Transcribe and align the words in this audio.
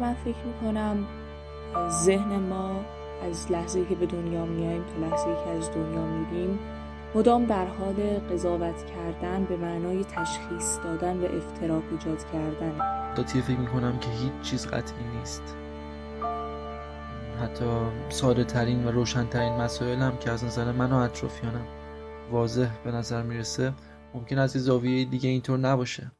من 0.00 0.14
فکر 0.14 0.44
می‌کنم 0.46 1.06
ذهن 1.88 2.36
ما 2.36 2.80
از 3.28 3.52
لحظه 3.52 3.84
که 3.84 3.94
به 3.94 4.06
دنیا 4.06 4.44
میاییم 4.44 4.84
تا 4.84 5.06
لحظه 5.06 5.24
که 5.44 5.50
از 5.50 5.70
دنیا 5.70 6.06
میریم 6.06 6.58
مدام 7.14 7.44
در 7.44 7.66
حال 7.66 7.94
قضاوت 8.32 8.86
کردن 8.86 9.44
به 9.44 9.56
معنای 9.56 10.04
تشخیص 10.04 10.78
دادن 10.84 11.16
و 11.16 11.24
افتراق 11.24 11.82
ایجاد 11.90 12.24
کردن. 12.32 12.72
داتی 13.14 13.40
فکر 13.40 13.58
می‌کنم 13.58 13.98
که 13.98 14.08
هیچ 14.10 14.32
چیز 14.42 14.66
قطعی 14.66 15.04
نیست. 15.18 15.56
حتی 17.42 17.64
ساده 18.08 18.44
ترین 18.44 18.84
و 18.84 18.90
روشن 18.90 19.26
ترین 19.26 19.52
مسائل 19.52 19.98
هم 19.98 20.16
که 20.16 20.30
از 20.30 20.44
نظر 20.44 20.72
من 20.72 20.92
و 20.92 20.96
اطرافیانم 20.96 21.66
واضح 22.30 22.68
به 22.84 22.92
نظر 22.92 23.22
می‌رسه 23.22 23.72
ممکن 24.14 24.38
از 24.38 24.54
این 24.56 24.64
زاویه 24.64 25.04
دیگه 25.04 25.28
اینطور 25.28 25.58
نباشه. 25.58 26.12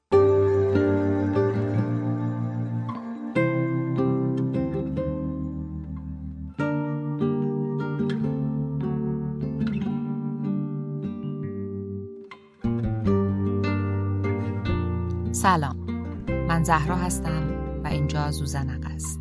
من 16.63 16.67
زهرا 16.67 16.97
هستم 16.97 17.43
و 17.85 17.87
اینجا 17.87 18.31
زوزنق 18.31 18.87
است. 18.95 19.21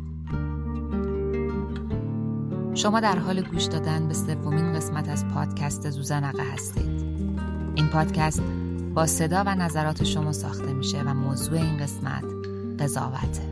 شما 2.74 3.00
در 3.00 3.18
حال 3.18 3.42
گوش 3.42 3.64
دادن 3.64 4.08
به 4.08 4.14
سومین 4.14 4.72
قسمت 4.72 5.08
از 5.08 5.28
پادکست 5.28 5.90
زوزنقه 5.90 6.42
هستید. 6.52 7.02
این 7.74 7.88
پادکست 7.88 8.42
با 8.94 9.06
صدا 9.06 9.44
و 9.46 9.54
نظرات 9.54 10.04
شما 10.04 10.32
ساخته 10.32 10.72
میشه 10.72 11.02
و 11.02 11.14
موضوع 11.14 11.58
این 11.58 11.76
قسمت 11.76 12.24
قضاوته. 12.78 13.42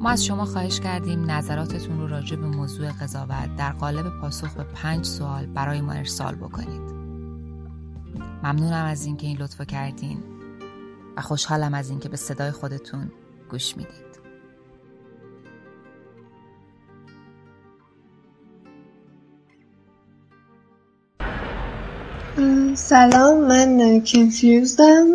ما 0.00 0.10
از 0.10 0.24
شما 0.24 0.44
خواهش 0.44 0.80
کردیم 0.80 1.30
نظراتتون 1.30 2.00
رو 2.00 2.06
راجع 2.06 2.36
به 2.36 2.46
موضوع 2.46 2.92
قضاوت 2.92 3.56
در 3.56 3.72
قالب 3.72 4.20
پاسخ 4.20 4.54
به 4.54 4.64
پنج 4.64 5.04
سوال 5.04 5.46
برای 5.46 5.80
ما 5.80 5.92
ارسال 5.92 6.34
بکنید. 6.34 6.94
ممنونم 8.44 8.84
از 8.84 9.06
اینکه 9.06 9.26
این 9.26 9.36
لطفو 9.36 9.64
کردین. 9.64 10.33
و 11.16 11.20
خوشحالم 11.20 11.74
از 11.74 11.90
اینکه 11.90 12.08
به 12.08 12.16
صدای 12.16 12.50
خودتون 12.50 13.12
گوش 13.50 13.76
می‌دید. 13.76 14.04
سلام 22.74 23.40
من 23.40 24.02
کنفیوزدم 24.06 25.06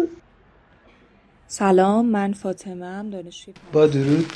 سلام 1.48 2.06
من 2.06 2.34
فاطمه 2.34 2.86
هم 2.86 3.10
دانشجوی 3.10 3.54
با 3.74 3.88
درود 3.88 4.34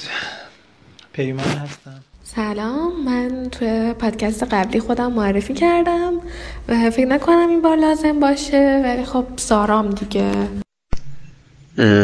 پیمان 1.14 1.45
هستم. 1.45 2.03
سلام 2.23 3.03
من 3.06 3.50
توی 3.52 3.94
پادکست 3.94 4.44
قبلی 4.44 4.80
خودم 4.80 5.14
معرفی 5.14 5.53
کردم 5.53 6.14
و 6.67 6.89
فکر 6.89 7.06
نکنم 7.06 7.50
این 7.50 7.61
بار 7.61 7.78
لازم 7.78 8.19
باشه 8.19 8.81
ولی 8.84 9.06
خب 9.06 9.25
سارام 9.36 9.89
دیگه. 9.89 10.62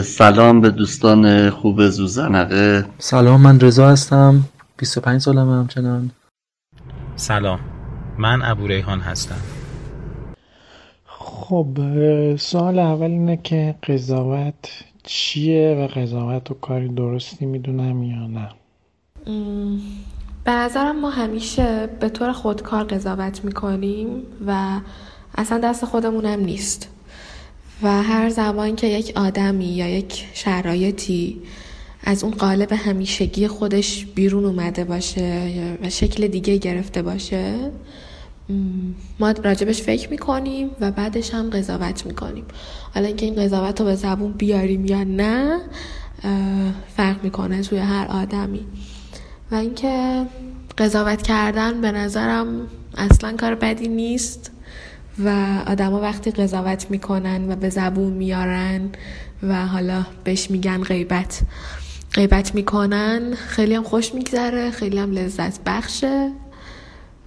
سلام 0.03 0.61
به 0.61 0.69
دوستان 0.69 1.49
خوب 1.49 1.87
زوزنقه. 1.87 2.85
سلام 2.97 3.41
من 3.41 3.59
رضا 3.59 3.89
هستم. 3.89 4.43
25 4.77 5.21
سالمه 5.21 5.59
همچنان. 5.59 6.11
سلام 7.15 7.59
من 8.17 8.41
ابو 8.41 8.67
ریحان 8.67 8.99
هستم. 8.99 9.35
خب 11.05 11.67
سوال 12.35 12.79
اول 12.79 13.11
اینه 13.11 13.39
که 13.43 13.75
قضاوت 13.87 14.69
چیه 15.03 15.75
و 15.79 15.99
قضاوت 15.99 16.51
و 16.51 16.53
کاری 16.53 16.89
درستی 16.89 17.45
می‌دونم 17.45 18.03
یا 18.03 18.27
نه؟ 18.27 18.49
به 20.43 20.51
نظرم 20.51 20.99
ما 20.99 21.09
همیشه 21.09 21.89
به 21.99 22.09
طور 22.09 22.31
خودکار 22.31 22.83
قضاوت 22.83 23.45
می‌کنیم 23.45 24.07
و 24.47 24.79
اصلا 25.37 25.59
دست 25.63 25.85
خودمونم 25.85 26.39
نیست. 26.39 26.89
و 27.83 28.03
هر 28.03 28.29
زمان 28.29 28.75
که 28.75 28.87
یک 28.87 29.11
آدمی 29.15 29.65
یا 29.65 29.89
یک 29.89 30.25
شرایطی 30.33 31.41
از 32.03 32.23
اون 32.23 32.33
قالب 32.33 32.71
همیشگی 32.71 33.47
خودش 33.47 34.05
بیرون 34.05 34.45
اومده 34.45 34.83
باشه 34.83 35.77
و 35.83 35.89
شکل 35.89 36.27
دیگه 36.27 36.57
گرفته 36.57 37.01
باشه 37.01 37.71
ما 39.19 39.31
راجبش 39.31 39.81
فکر 39.81 40.09
می‌کنیم 40.09 40.69
و 40.81 40.91
بعدش 40.91 41.33
هم 41.33 41.49
قضاوت 41.49 42.05
می‌کنیم. 42.05 42.45
حالا 42.93 43.07
اینکه 43.07 43.25
این 43.25 43.35
قضاوت 43.35 43.79
رو 43.79 43.85
به 43.85 43.95
زبون 43.95 44.31
بیاریم 44.31 44.85
یا 44.85 45.03
نه 45.03 45.59
فرق 46.97 47.23
می‌کنه 47.23 47.61
توی 47.61 47.77
هر 47.77 48.07
آدمی. 48.07 48.65
و 49.51 49.55
اینکه 49.55 50.25
قضاوت 50.77 51.21
کردن 51.21 51.81
به 51.81 51.91
نظرم 51.91 52.67
اصلا 52.97 53.33
کار 53.37 53.55
بدی 53.55 53.87
نیست. 53.87 54.51
و 55.25 55.57
آدما 55.67 56.01
وقتی 56.01 56.31
قضاوت 56.31 56.85
می‌کنن 56.89 57.51
و 57.51 57.55
به 57.55 57.69
زبون 57.69 58.13
میارن 58.13 58.89
و 59.43 59.65
حالا 59.67 60.05
بهش 60.23 60.51
میگن 60.51 60.83
غیبت. 60.83 61.41
غیبت 62.13 62.55
می‌کنن 62.55 63.33
خیلی 63.33 63.75
هم 63.75 63.83
خوش 63.83 64.13
میگذره 64.13 64.71
خیلی 64.71 64.97
هم 64.97 65.11
لذت 65.11 65.59
بخشه 65.65 66.31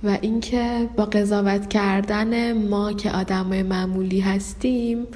و 0.04 0.18
اینکه 0.20 0.88
با 0.96 1.04
قضاوت 1.04 1.68
کردن 1.68 2.52
ما 2.52 2.92
که 2.92 3.10
آدمای 3.10 3.62
معمولی 3.62 4.20
هستیم 4.20 5.06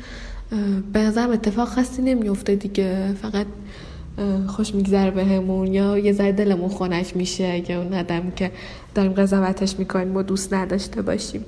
به 0.92 1.00
نظرم 1.00 1.30
اتفاق 1.30 1.68
خاصی 1.68 2.02
نمیفته 2.02 2.54
دیگه. 2.54 3.14
فقط 3.22 3.46
خوش 4.46 4.74
میگذره 4.74 5.10
بهمون 5.10 5.74
یا 5.74 5.98
یه 5.98 6.12
ذره 6.12 6.32
دلمون 6.32 6.68
خونش 6.68 7.16
میشه 7.16 7.50
اگه 7.54 7.74
اون 7.74 7.94
آدم 7.94 8.30
که 8.30 8.50
داریم 8.94 9.12
قضاوتش 9.12 9.78
می‌کنیم 9.78 10.16
و 10.16 10.22
دوست 10.22 10.54
نداشته 10.54 11.02
باشیم. 11.02 11.44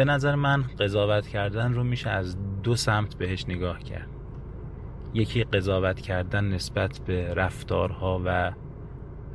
به 0.00 0.04
نظر 0.04 0.34
من 0.34 0.62
قضاوت 0.62 1.28
کردن 1.28 1.74
رو 1.74 1.84
میشه 1.84 2.10
از 2.10 2.36
دو 2.62 2.76
سمت 2.76 3.14
بهش 3.14 3.44
نگاه 3.48 3.78
کرد. 3.78 4.08
یکی 5.14 5.44
قضاوت 5.44 6.00
کردن 6.00 6.44
نسبت 6.44 7.00
به 7.06 7.34
رفتارها 7.34 8.22
و 8.24 8.52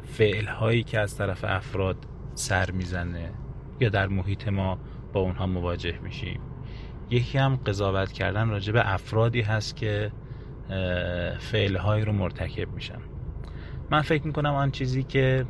فعلهایی 0.04 0.84
که 0.84 1.00
از 1.00 1.18
طرف 1.18 1.46
افراد 1.48 1.98
سر 2.34 2.72
می‌زنه 2.72 3.32
یا 3.80 3.90
در 3.90 4.08
محیط 4.08 4.48
ما 4.48 4.80
با 5.14 5.20
اونها 5.20 5.48
مواجه 5.48 6.00
میشیم. 6.00 6.40
یکی 7.10 7.38
هم 7.38 7.56
قضاوت 7.56 8.12
کردن 8.12 8.50
راجع 8.50 8.74
به 8.74 8.94
افرادی 8.94 9.42
هست 9.42 9.76
که 9.76 10.12
فعلهایی 11.40 12.06
رو 12.06 12.12
مرتکب 12.12 12.74
میشن. 12.74 13.00
من 13.92 14.02
فکر 14.02 14.28
می‌کنم 14.28 14.54
آن 14.54 14.72
چیزی 14.72 15.04
که 15.04 15.46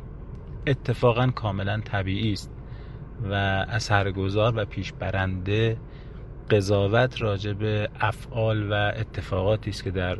اتفاقا 0.66 1.26
کاملا 1.26 1.80
طبیعی 1.80 2.32
است. 2.32 2.55
و 3.24 3.34
اثرگذار 3.68 4.52
و 4.56 4.64
پیشبرنده 4.64 5.76
قضاوت 6.50 7.22
راجع 7.22 7.52
به 7.52 7.88
افعال 8.00 8.72
و 8.72 8.92
اتفاقاتی 8.96 9.70
است 9.70 9.84
که 9.84 9.90
در 9.90 10.18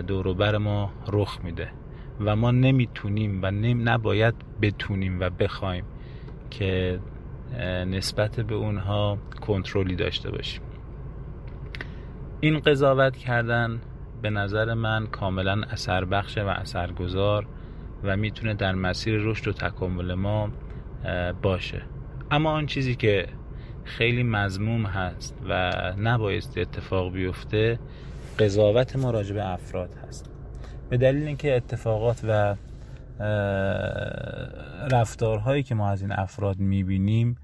دوروبر 0.00 0.58
ما 0.58 0.92
رخ 1.12 1.38
میده. 1.44 1.68
و 2.20 2.36
ما 2.36 2.50
نمی‌تونیم 2.50 3.40
و 3.42 3.50
نم 3.50 3.88
نباید 3.88 4.34
بتونیم 4.62 5.20
و 5.20 5.30
بخوایم 5.30 5.84
که 6.50 7.00
نسبت 7.86 8.40
به 8.40 8.54
اونها 8.54 9.18
کنترلی 9.40 9.96
داشته 9.96 10.30
باشیم. 10.30 10.62
این 12.40 12.60
قضاوت 12.60 13.16
کردن 13.16 13.80
به 14.22 14.30
نظر 14.30 14.74
من 14.74 15.06
کاملا 15.06 15.62
اثر 15.70 16.04
بخشه 16.04 16.44
و 16.44 16.48
اثرگذار 16.48 17.46
و 18.04 18.16
می‌تونه 18.16 18.54
در 18.54 18.74
مسیر 18.74 19.20
رشد 19.20 19.48
و 19.48 19.52
تکامل 19.52 20.14
ما 20.14 20.48
باشه. 21.42 21.82
اما 22.34 22.50
آن 22.50 22.66
چیزی 22.66 22.94
که 22.94 23.26
خیلی 23.84 24.22
مزموم 24.22 24.86
هست 24.86 25.34
و 25.48 25.72
نبایستی 25.98 26.60
اتفاق 26.60 27.12
بیفته 27.12 27.78
قضاوت 28.38 28.96
ما 28.96 29.10
راجع 29.10 29.46
افراد 29.46 29.90
هست. 30.08 30.30
به 30.90 30.96
دلیل 30.96 31.26
اینکه 31.26 31.56
اتفاقات 31.56 32.20
و 32.28 32.56
رفتارهایی 34.92 35.62
که 35.62 35.74
ما 35.74 35.90
از 35.90 36.02
این 36.02 36.12
افراد 36.12 36.58
می‌بینیم 36.58 37.36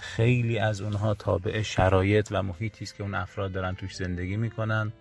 خیلی 0.00 0.58
از 0.58 0.80
اونها 0.80 1.14
تابع 1.14 1.62
شرایط 1.62 2.28
و 2.30 2.42
محیطی 2.42 2.84
است 2.84 2.96
که 2.96 3.02
اون 3.02 3.14
افراد 3.14 3.52
دارن 3.52 3.74
توش 3.74 3.96
زندگی 3.96 4.36
می‌کنن. 4.36 4.92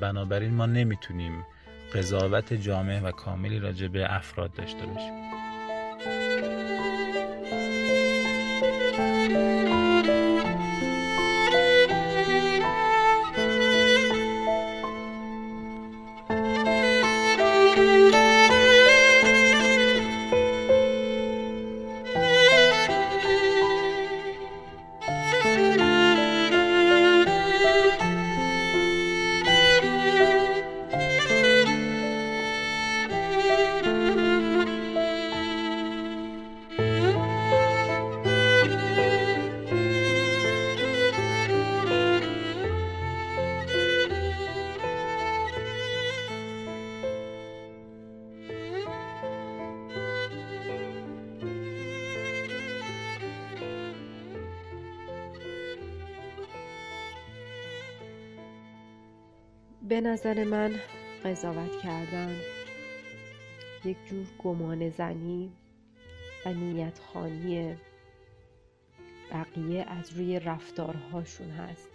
بنابراین 0.00 0.54
ما 0.54 0.66
نمی‌تونیم 0.66 1.32
قضاوت 1.94 2.54
جامع 2.54 3.00
و 3.00 3.10
کاملی 3.10 3.58
راجع 3.58 3.88
به 3.88 4.14
افراد 4.14 4.52
داشته 4.52 4.86
باشیم. 4.86 5.14
نظر 60.14 60.44
من 60.44 60.80
قضاوت 61.24 61.82
کردن. 61.82 62.40
یک 63.84 63.96
جور 64.06 64.26
گمان 64.38 64.90
زنی 64.90 65.52
و 66.46 66.52
نیت 66.52 66.98
خانی 66.98 67.76
بقیه 69.32 69.82
از 69.82 70.12
روی 70.12 70.40
رفتارهاشون 70.40 71.50
هست 71.50 71.90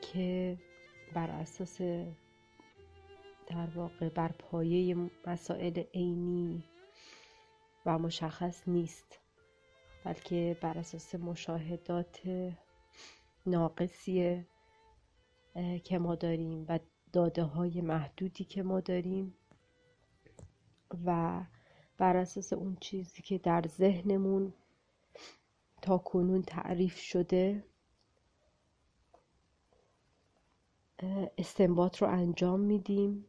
که 0.00 0.58
بر 1.14 1.30
اساس 1.30 1.80
در 3.46 3.68
واقع 3.74 4.08
بر 4.08 4.32
پایه 4.32 4.96
مسائل 5.26 5.82
عینی 5.94 6.64
و 7.86 7.98
مشخص 7.98 8.68
نیست 8.68 9.18
بلکه 10.04 10.56
بر 10.60 10.78
اساس 10.78 11.14
مشاهدات 11.14 12.20
ناقصی 13.46 14.44
که 15.84 15.98
ما 15.98 16.14
داریم 16.14 16.66
و 16.68 16.78
داده 17.12 17.42
های 17.42 17.80
محدودی 17.80 18.44
که 18.44 18.62
ما 18.62 18.80
داریم 18.80 19.34
و 21.04 21.40
بر 21.98 22.16
اساس 22.16 22.52
اون 22.52 22.76
چیزی 22.80 23.22
که 23.22 23.38
در 23.38 23.64
ذهنمون 23.66 24.52
تا 25.82 25.98
کنون 25.98 26.42
تعریف 26.42 26.96
شده 26.96 27.64
استنباط 31.38 32.02
رو 32.02 32.08
انجام 32.08 32.60
میدیم 32.60 33.24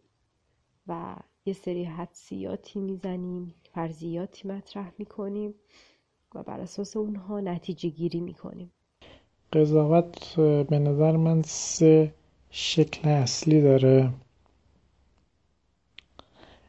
و 0.88 1.15
یه 1.45 1.53
سری 1.53 1.83
حدسیاتی 1.83 2.79
می‌زنیم 2.79 3.56
فرضیاتی 3.73 4.47
مطرح 4.47 4.91
می‌کنیم 4.97 5.56
و 6.35 6.44
بر 6.44 6.59
اساس 6.59 6.97
اونها 6.97 7.39
نتیجه 7.39 7.89
گیری 7.89 8.19
می‌کنیم. 8.21 8.71
قضاوت 9.53 10.36
به 10.69 10.80
نظر 10.80 11.18
من 11.18 11.42
سه 11.42 12.13
شکل 12.51 13.09
اصلی 13.09 13.62
داره. 13.62 14.09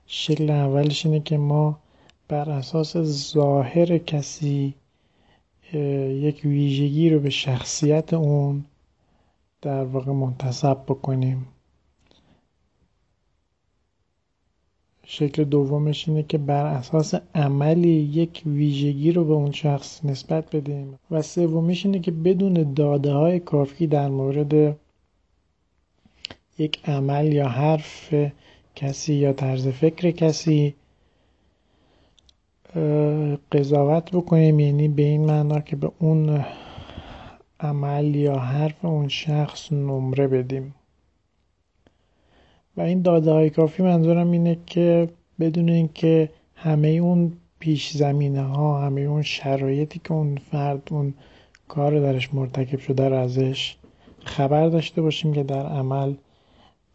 شکل 0.07 0.51
اولش 0.51 1.07
اینه 1.07 1.21
که 1.21 1.39
ما 1.39 1.79
بر 2.29 2.51
اساس 2.51 2.97
ظاهر 3.33 3.99
کسی 3.99 4.75
یک 5.73 6.41
ویژگی 6.45 7.11
رو 7.11 7.21
به 7.21 7.31
شخصیت 7.31 8.15
اون 8.15 8.65
در 9.63 9.85
واقع 9.85 10.13
منتصب 10.13 10.79
بکنیم. 10.89 11.47
شکل 15.07 15.45
دومش 15.45 16.09
اینه 16.09 16.23
که 16.23 16.39
بر 16.39 16.67
اساس 16.67 17.15
عملی 17.35 17.89
یک 17.89 18.43
ویژگی 18.47 19.13
رو 19.13 19.25
به 19.25 19.33
اون 19.33 19.53
شخص 19.53 20.05
نسبت 20.05 20.57
بدیم. 20.57 20.99
و 21.11 21.23
سومیش 21.23 21.87
اینه 21.87 21.99
که 21.99 22.11
بدون 22.11 22.73
داده 22.75 23.13
های 23.13 23.41
کافی 23.41 23.87
در 23.87 24.09
مورد 24.09 24.77
یک 26.59 26.89
عمل 26.89 27.33
یا 27.33 27.49
حرف 27.49 28.15
کسی 28.75 29.15
یا 29.15 29.33
طرز 29.33 29.69
فکر 29.69 30.11
کسی 30.11 30.75
قضاوت 33.53 34.11
بکنیم. 34.11 34.61
یعنی 34.61 34.89
به 34.89 35.03
این 35.03 35.25
معنا 35.25 35.61
که 35.61 35.77
به 35.77 35.93
اون 35.99 36.45
عمل 37.61 38.15
یا 38.15 38.39
حرف 38.39 38.85
اون 38.85 39.09
شخص 39.09 39.73
نمره 39.73 40.27
بدیم. 40.29 40.75
و 42.77 42.81
این 42.81 43.03
داده 43.03 43.33
های 43.33 43.51
کافی 43.51 43.83
منظورم 43.83 44.31
اینه 44.31 44.59
که 44.67 45.09
بدون 45.41 45.69
اینکه 45.69 46.29
همه 46.55 46.89
اون 46.89 47.33
پیش 47.59 47.91
زمینه 47.91 48.43
ها 48.43 48.81
همه 48.81 49.01
اون 49.01 49.23
شرایطی 49.23 50.01
که 50.05 50.13
اون 50.13 50.37
فرد 50.37 50.89
اون 50.91 51.15
کار 51.69 52.01
درش 52.01 52.35
مرتکب 52.35 52.79
شده 52.79 53.09
رو 53.09 53.17
ازش 53.17 53.77
خبر 54.25 54.69
داشته 54.69 55.03
باشیم 55.03 55.33
که 55.33 55.43
در 55.43 55.67
عمل 55.67 56.15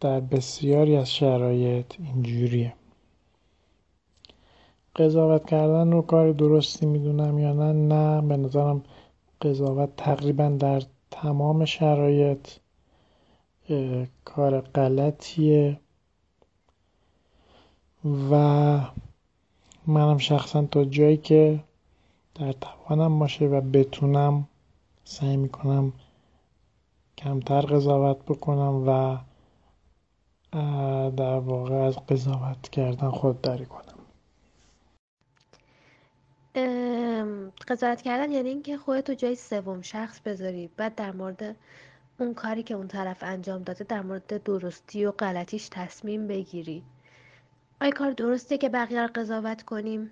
در 0.00 0.20
بسیاری 0.20 0.96
از 0.96 1.14
شرایط 1.14 1.94
اینجوریه. 1.98 2.72
قضاوت 4.96 5.46
کردن 5.46 5.92
رو 5.92 6.02
کار 6.02 6.32
درستی 6.32 6.86
می‌دونم 6.86 7.38
یا 7.38 7.52
نه 7.52 7.72
نه. 7.72 8.28
به 8.28 8.36
نظرم 8.36 8.82
قضاوت 9.42 9.88
تقریبا 9.96 10.48
در 10.48 10.82
تمام 11.10 11.64
شرایط 11.64 12.48
کار 14.24 14.60
غلطیه 14.60 15.80
و 18.04 18.34
منم 19.86 20.18
شخصا 20.18 20.62
تا 20.62 20.84
جایی 20.84 21.16
که 21.16 21.64
در 22.34 22.52
توانم 22.52 23.18
باشه 23.18 23.44
و 23.44 23.60
بتونم 23.60 24.48
سعی 25.04 25.36
می‌کنم 25.36 25.92
کمتر 27.18 27.60
قضاوت 27.60 28.18
بکنم 28.24 28.84
و 28.88 29.18
در 31.10 31.38
واقع 31.38 31.74
از 31.74 31.96
قضاوت 31.96 32.68
کردن 32.68 33.10
خودداری 33.10 33.66
کنم. 33.66 33.98
قضاوت 37.68 38.02
کردن 38.02 38.32
یعنی 38.32 38.48
اینکه 38.48 38.76
خودتو 38.76 39.14
جای 39.14 39.34
سوم 39.34 39.82
شخص 39.82 40.20
بذاری 40.20 40.70
بعد 40.76 40.94
در 40.94 41.12
مورد 41.12 41.56
اون 42.20 42.34
کاری 42.34 42.62
که 42.62 42.74
اون 42.74 42.88
طرف 42.88 43.22
انجام 43.22 43.62
داده 43.62 43.84
در 43.84 44.02
مورد 44.02 44.42
درستی 44.42 45.04
و 45.04 45.12
غلطیش 45.12 45.68
تصمیم 45.68 46.26
بگیری. 46.26 46.82
آیا 47.80 47.90
کار 47.90 48.10
درسته 48.10 48.58
که 48.58 48.68
بقیه 48.68 49.02
رو 49.02 49.08
قضاوت 49.14 49.62
کنیم؟ 49.62 50.10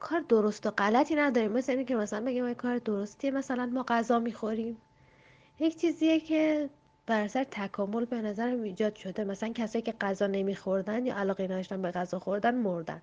کار 0.00 0.20
درست 0.20 0.66
و 0.66 0.70
غلطی 0.70 1.14
نداریم. 1.14 1.52
مثل 1.52 1.72
اینکه 1.72 1.84
که 1.84 1.96
مثلا 1.96 2.24
بگیم 2.24 2.44
آیا 2.44 2.54
کار 2.54 2.78
درستیه 2.78 3.30
مثلا 3.30 3.66
ما 3.66 3.84
غذا 3.88 4.18
می‌خوریم. 4.18 4.76
یک 5.60 5.76
چیزیه 5.76 6.20
که 6.20 6.70
بر 7.06 7.20
اثر 7.20 7.44
تکامل 7.44 8.04
به 8.04 8.22
نظرم 8.22 8.62
ایجاد 8.62 8.94
شده. 8.96 9.24
مثلا 9.24 9.52
کسایی 9.52 9.82
که 9.82 9.92
غذا 10.00 10.26
نمیخوردن 10.26 11.06
یا 11.06 11.16
علاقه 11.16 11.44
نداشتن 11.44 11.82
به 11.82 11.90
غذا 11.90 12.18
خوردن 12.18 12.54
مردن. 12.54 13.02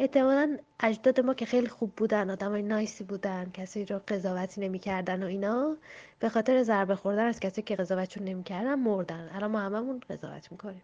احتمالا 0.00 0.58
اجداد 0.80 1.20
ما 1.20 1.34
که 1.34 1.46
خیلی 1.46 1.68
خوب 1.68 1.92
بودن 1.96 2.30
آدمای 2.30 2.62
نایسی 2.62 3.04
بودن 3.04 3.50
کسی 3.54 3.84
رو 3.84 4.00
قضاوتی 4.08 4.60
نمی‌کردن 4.60 5.22
و 5.22 5.26
اینا. 5.26 5.76
به 6.18 6.28
خاطر 6.28 6.62
ضربه 6.62 6.96
خوردن 6.96 7.26
از 7.26 7.40
کسی 7.40 7.62
که 7.62 7.76
قضاوتشون 7.76 8.24
نمی‌کردن 8.24 8.74
مردن. 8.74 9.30
الان 9.34 9.50
ما 9.50 9.58
هممون 9.58 10.00
قضاوت 10.10 10.52
می‌کنیم. 10.52 10.82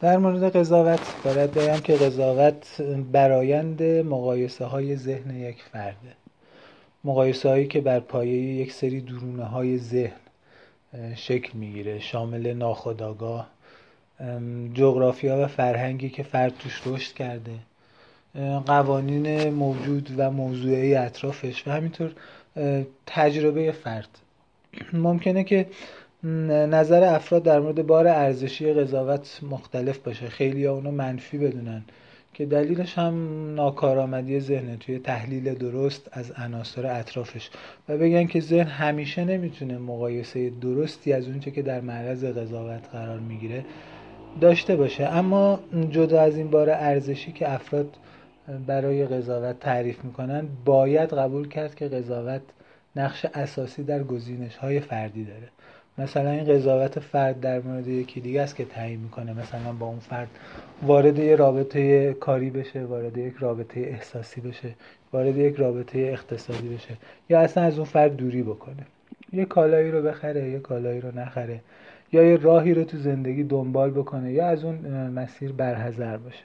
در 0.00 0.16
مورد 0.16 0.56
قضاوت 0.56 1.00
باید 1.24 1.50
بگم 1.50 1.80
که 1.80 1.96
قضاوت 1.96 2.80
برایند 3.12 3.82
مقایسه 3.82 4.64
های 4.64 4.96
ذهن 4.96 5.36
یک 5.36 5.62
فرده. 5.62 6.14
مقایسه 7.04 7.48
هایی 7.48 7.66
که 7.66 7.80
بر 7.80 8.00
پایه 8.00 8.42
یک 8.42 8.72
سری 8.72 9.00
درونه 9.00 9.44
های 9.44 9.78
ذهن 9.78 10.16
شکل 11.16 11.58
می‌گیره. 11.58 11.98
شامل 11.98 12.52
ناخودآگاه 12.52 13.53
جغرافیا 14.74 15.44
و 15.44 15.46
فرهنگی 15.46 16.10
که 16.10 16.22
فرد 16.22 16.52
توش 16.58 16.82
رشد 16.86 17.14
کرده. 17.14 17.52
قوانین 18.66 19.50
موجود 19.50 20.10
و 20.16 20.30
موضوعی 20.30 20.94
اطرافش 20.94 21.68
و 21.68 21.70
همینطور 21.70 22.12
تجربه 23.06 23.72
فرد. 23.72 24.08
ممکنه 24.92 25.44
که 25.44 25.66
نظر 26.70 27.14
افراد 27.14 27.42
در 27.42 27.60
مورد 27.60 27.86
بار 27.86 28.08
ارزشی 28.08 28.72
قضاوت 28.72 29.40
مختلف 29.50 29.98
باشه. 29.98 30.28
خیلی 30.28 30.64
ها 30.64 30.72
اونو 30.72 30.90
منفی 30.90 31.38
بدونن 31.38 31.82
که 32.34 32.46
دلیلش 32.46 32.98
هم 32.98 33.14
ناکارآمدی 33.54 34.40
ذهنه 34.40 34.76
توی 34.76 34.98
تحلیل 34.98 35.54
درست 35.54 36.08
از 36.12 36.30
عناصر 36.30 36.86
اطرافش. 36.86 37.50
و 37.88 37.98
بگن 37.98 38.26
که 38.26 38.40
ذهن 38.40 38.66
همیشه 38.66 39.24
نمی‌تونه 39.24 39.78
مقایسه 39.78 40.50
درستی 40.50 41.12
از 41.12 41.28
اونچه 41.28 41.50
که 41.50 41.62
در 41.62 41.80
معرض 41.80 42.24
قضاوت 42.24 42.88
قرار 42.92 43.18
می‌گیره 43.18 43.64
داشته 44.40 44.76
باشه. 44.76 45.04
اما 45.04 45.60
جدا 45.90 46.20
از 46.20 46.36
این 46.36 46.50
بار 46.50 46.70
ارزشی 46.70 47.32
که 47.32 47.52
افراد 47.52 47.96
برای 48.66 49.06
قضاوت 49.06 49.60
تعریف 49.60 50.04
می‌کنن 50.04 50.46
باید 50.64 51.12
قبول 51.12 51.48
کرد 51.48 51.74
که 51.74 51.88
قضاوت 51.88 52.40
نقش 52.96 53.24
اساسی 53.34 53.84
در 53.84 54.02
گزینش 54.02 54.56
های 54.56 54.80
فردی 54.80 55.24
داره. 55.24 55.48
مثلا 55.98 56.30
این 56.30 56.44
قضاوت 56.44 56.98
فرد 56.98 57.40
در 57.40 57.60
مورد 57.60 57.88
یکی 57.88 58.20
دیگه 58.20 58.42
است 58.42 58.56
که 58.56 58.64
تعیین 58.64 59.00
می‌کنه. 59.00 59.32
مثلا 59.32 59.72
با 59.72 59.86
اون 59.86 59.98
فرد 59.98 60.28
وارد 60.82 61.18
یه 61.18 61.36
رابطه 61.36 62.12
کاری 62.12 62.50
بشه 62.50 62.84
وارد 62.84 63.18
یک 63.18 63.34
رابطه 63.40 63.80
احساسی 63.80 64.40
بشه 64.40 64.68
وارد 65.12 65.36
یک 65.36 65.56
رابطه 65.56 65.98
اقتصادی 65.98 66.68
بشه 66.68 66.96
یا 67.28 67.40
اصلا 67.40 67.64
از 67.64 67.78
اون 67.78 67.84
فرد 67.84 68.16
دوری 68.16 68.42
بکنه. 68.42 68.86
یه 69.32 69.44
کالایی 69.44 69.90
رو 69.90 70.02
بخره 70.02 70.50
یه 70.50 70.58
کالایی 70.58 71.00
رو 71.00 71.18
نخره. 71.18 71.60
یا 72.14 72.22
یه 72.22 72.36
راهی 72.36 72.74
رو 72.74 72.84
تو 72.84 72.96
زندگی 72.96 73.44
دنبال 73.44 73.90
بکنه 73.90 74.32
یا 74.32 74.46
از 74.46 74.64
اون 74.64 74.76
مسیر 75.10 75.52
برحضر 75.52 76.16
باشه. 76.16 76.44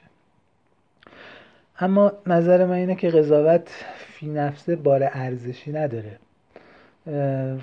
اما 1.80 2.12
نظر 2.26 2.66
من 2.66 2.74
اینه 2.74 2.94
که 2.94 3.10
قضاوت 3.10 3.68
فی 3.96 4.26
نفسه 4.26 4.76
بار 4.76 5.08
ارزشی 5.12 5.72
نداره. 5.72 6.18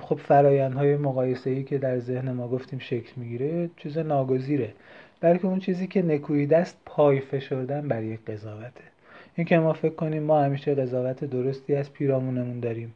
خب 0.02 0.16
فرایندهای 0.16 0.98
مقایسه 0.98 1.50
ای 1.50 1.64
که 1.64 1.78
در 1.78 2.00
ذهن 2.00 2.32
ما 2.32 2.48
گفتیم 2.48 2.80
شکل 2.80 3.12
می‌گیره 3.16 3.70
چیز 3.78 3.98
ناگزیره. 3.98 4.74
بلکه 5.22 5.46
اون 5.46 5.60
چیزی 5.60 5.88
که 5.88 6.02
نکویده 6.02 6.58
است 6.58 6.78
پای 6.86 7.20
فشردن 7.20 7.88
بر 7.88 8.04
یک 8.04 8.20
قضاوته. 8.28 8.84
این 9.36 9.48
که 9.48 9.60
ما 9.60 9.74
فکر 9.74 9.96
کنیم 9.96 10.24
ما 10.24 10.42
همیشه 10.42 10.76
قضاوت 10.76 11.26
درستی 11.26 11.76
از 11.76 11.94
پیرامونمون 11.94 12.60
داریم. 12.60 12.94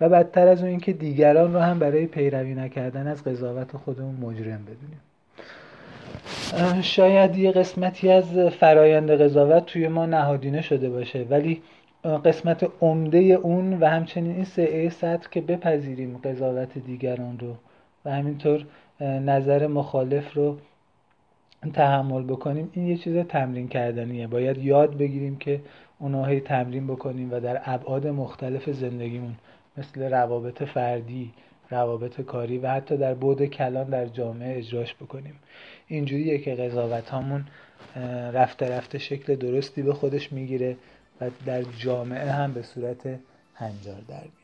و 0.00 0.08
بدتر 0.08 0.48
از 0.48 0.60
اون 0.60 0.68
اینکه 0.70 0.92
دیگران 0.92 1.54
رو 1.54 1.60
هم 1.60 1.78
برای 1.78 2.06
پیروی 2.06 2.54
نکردن 2.54 3.06
از 3.06 3.24
قضاوت 3.24 3.76
خودمون 3.76 4.14
مجرم 4.14 4.60
بدونیم. 4.64 5.00
شاید 6.82 7.36
یه 7.36 7.52
قسمتی 7.52 8.10
از 8.10 8.38
فرایند 8.38 9.10
قضاوت 9.10 9.66
توی 9.66 9.88
ما 9.88 10.06
نهادینه 10.06 10.62
شده 10.62 10.90
باشه 10.90 11.26
ولی 11.30 11.62
قسمت 12.24 12.70
عمده 12.80 13.18
اون 13.18 13.74
و 13.74 13.86
همچنین 13.86 14.34
این 14.34 14.44
سعه 14.44 14.88
سطر 14.88 15.28
که 15.30 15.40
بپذیریم 15.40 16.20
قضاوت 16.24 16.78
دیگران 16.78 17.38
رو 17.38 17.54
و 18.04 18.10
همینطور 18.10 18.64
نظر 19.00 19.66
مخالف 19.66 20.34
رو 20.34 20.58
تحمل 21.72 22.22
بکنیم 22.22 22.70
این 22.72 22.86
یه 22.86 22.96
چیز 22.96 23.16
تمرین 23.16 23.68
کردنیه. 23.68 24.26
باید 24.26 24.58
یاد 24.58 24.98
بگیریم 24.98 25.36
که 25.36 25.60
اونها 25.98 26.40
تمرین 26.40 26.86
بکنیم 26.86 27.32
و 27.32 27.40
در 27.40 27.60
ابعاد 27.64 28.06
مختلف 28.06 28.70
زندگیمون 28.70 29.34
مثل 29.76 30.10
روابط 30.10 30.62
فردی 30.62 31.32
روابط 31.70 32.20
کاری 32.20 32.58
و 32.58 32.68
حتی 32.68 32.96
در 32.96 33.14
بود 33.14 33.44
کلان 33.44 33.90
در 33.90 34.06
جامعه 34.06 34.58
اجراش 34.58 34.94
بکنیم. 34.94 35.34
اینجوریه 35.88 36.38
که 36.38 36.54
قضاوت 36.54 37.08
هامون 37.08 37.44
رفته 38.32 38.68
رفته 38.68 38.98
شکل 38.98 39.36
درستی 39.36 39.82
به 39.82 39.94
خودش 39.94 40.32
می‌گیره 40.32 40.76
و 41.20 41.30
در 41.46 41.62
جامعه 41.62 42.30
هم 42.30 42.52
به 42.52 42.62
صورت 42.62 43.06
هنجار 43.54 44.00
در 44.08 44.14
قضاوت 44.14 44.43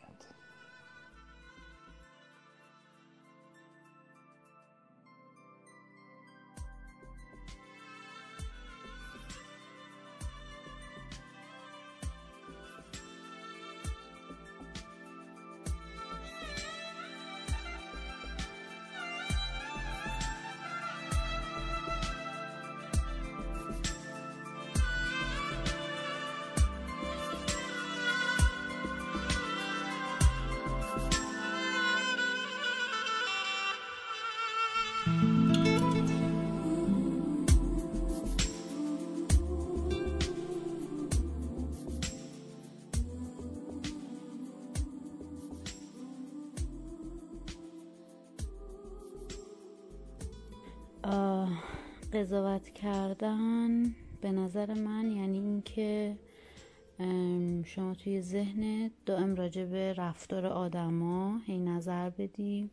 توی 58.05 58.23
ذهنت 58.23 58.93
دائم 59.07 59.35
راجع 59.35 59.65
به 59.65 59.93
رفتار 59.93 60.47
آدما 60.47 61.39
هی 61.39 61.59
نظر 61.59 62.11
بدی 62.11 62.71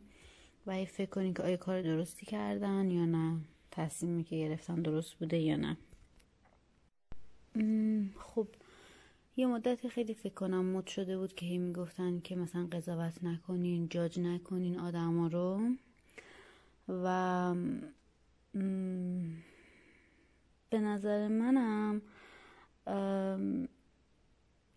و 0.66 0.72
هی 0.72 0.86
فکر 0.86 1.10
کنی 1.10 1.32
که 1.32 1.42
آیا 1.42 1.56
کار 1.56 1.82
درستی 1.82 2.26
کردن 2.26 2.90
یا 2.90 3.04
نه؟ 3.04 3.40
تصمیمی 3.70 4.24
که 4.24 4.36
گرفتن 4.36 4.82
درست 4.82 5.14
بوده 5.14 5.38
یا 5.38 5.56
نه. 5.56 5.76
خب 8.18 8.48
یه 9.36 9.46
مدت 9.46 9.88
خیلی 9.88 10.14
فکر 10.14 10.34
کنم 10.34 10.64
مد 10.64 10.86
شده 10.86 11.18
بود 11.18 11.34
که 11.34 11.46
هی 11.46 11.58
می‌گفتن 11.58 12.20
که 12.20 12.36
مثلا 12.36 12.68
قضاوت 12.72 13.24
نکنین 13.24 13.88
جاج 13.88 14.20
نکنین 14.20 14.78
آدما 14.78 15.26
رو 15.26 15.60
و 16.88 17.54
به 20.70 20.78
نظر 20.78 21.28
منم 21.28 22.02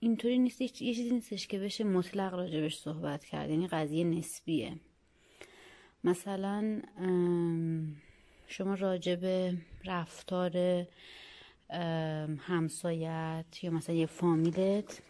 اینطوری 0.04 0.40
نیست 0.40 0.62
یه 0.62 0.68
چیزی 0.68 1.12
نیستش 1.12 1.48
که 1.48 1.60
بشه 1.60 1.84
مطلق 1.84 2.34
راجبش 2.34 2.78
صحبت 2.78 3.26
کرد 3.26 3.50
یعنی 3.50 3.68
قضیه 3.68 4.04
نسبیه. 4.04 4.76
مثلا 6.04 6.82
شما 8.48 8.74
راجب 8.74 9.54
رفتار 9.86 10.86
همسایت 12.38 13.46
یا 13.64 13.72
مثلا 13.72 13.96
یه 13.96 14.06
فامیلت 14.06 15.02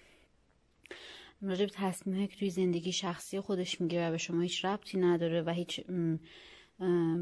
راجب 1.41 1.67
تصمیمه 1.67 2.27
که 2.27 2.35
توی 2.35 2.49
زندگی 2.49 2.91
شخصی 2.91 3.39
خودش 3.39 3.81
می‌گیره 3.81 4.07
و 4.07 4.11
به 4.11 4.17
شما 4.17 4.41
هیچ 4.41 4.65
ربطی 4.65 4.97
نداره 4.97 5.41
و 5.41 5.49
هیچ 5.49 5.81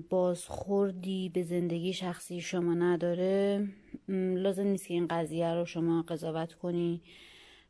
بازخوردی 0.10 1.30
به 1.30 1.44
زندگی 1.44 1.94
شخصی 1.94 2.42
شما 2.42 2.74
نداره 2.74 3.68
لازم 4.36 4.68
نیست 4.68 4.88
که 4.88 4.94
این 4.94 5.08
قضیه 5.08 5.54
رو 5.54 5.66
شما 5.66 6.02
قضاوت 6.02 6.54
کنی. 6.54 7.02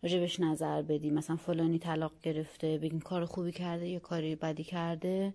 راجبش 0.04 0.40
نظر 0.40 0.82
بدی 0.82 1.10
مثلا 1.10 1.36
فلانی 1.36 1.80
طلاق 1.80 2.12
گرفته 2.24 2.78
بگین 2.78 3.00
کار 3.00 3.26
خوبی 3.26 3.52
کرده 3.52 3.88
یا 3.88 4.00
کاری 4.00 4.36
بدی 4.36 4.64
کرده. 4.64 5.34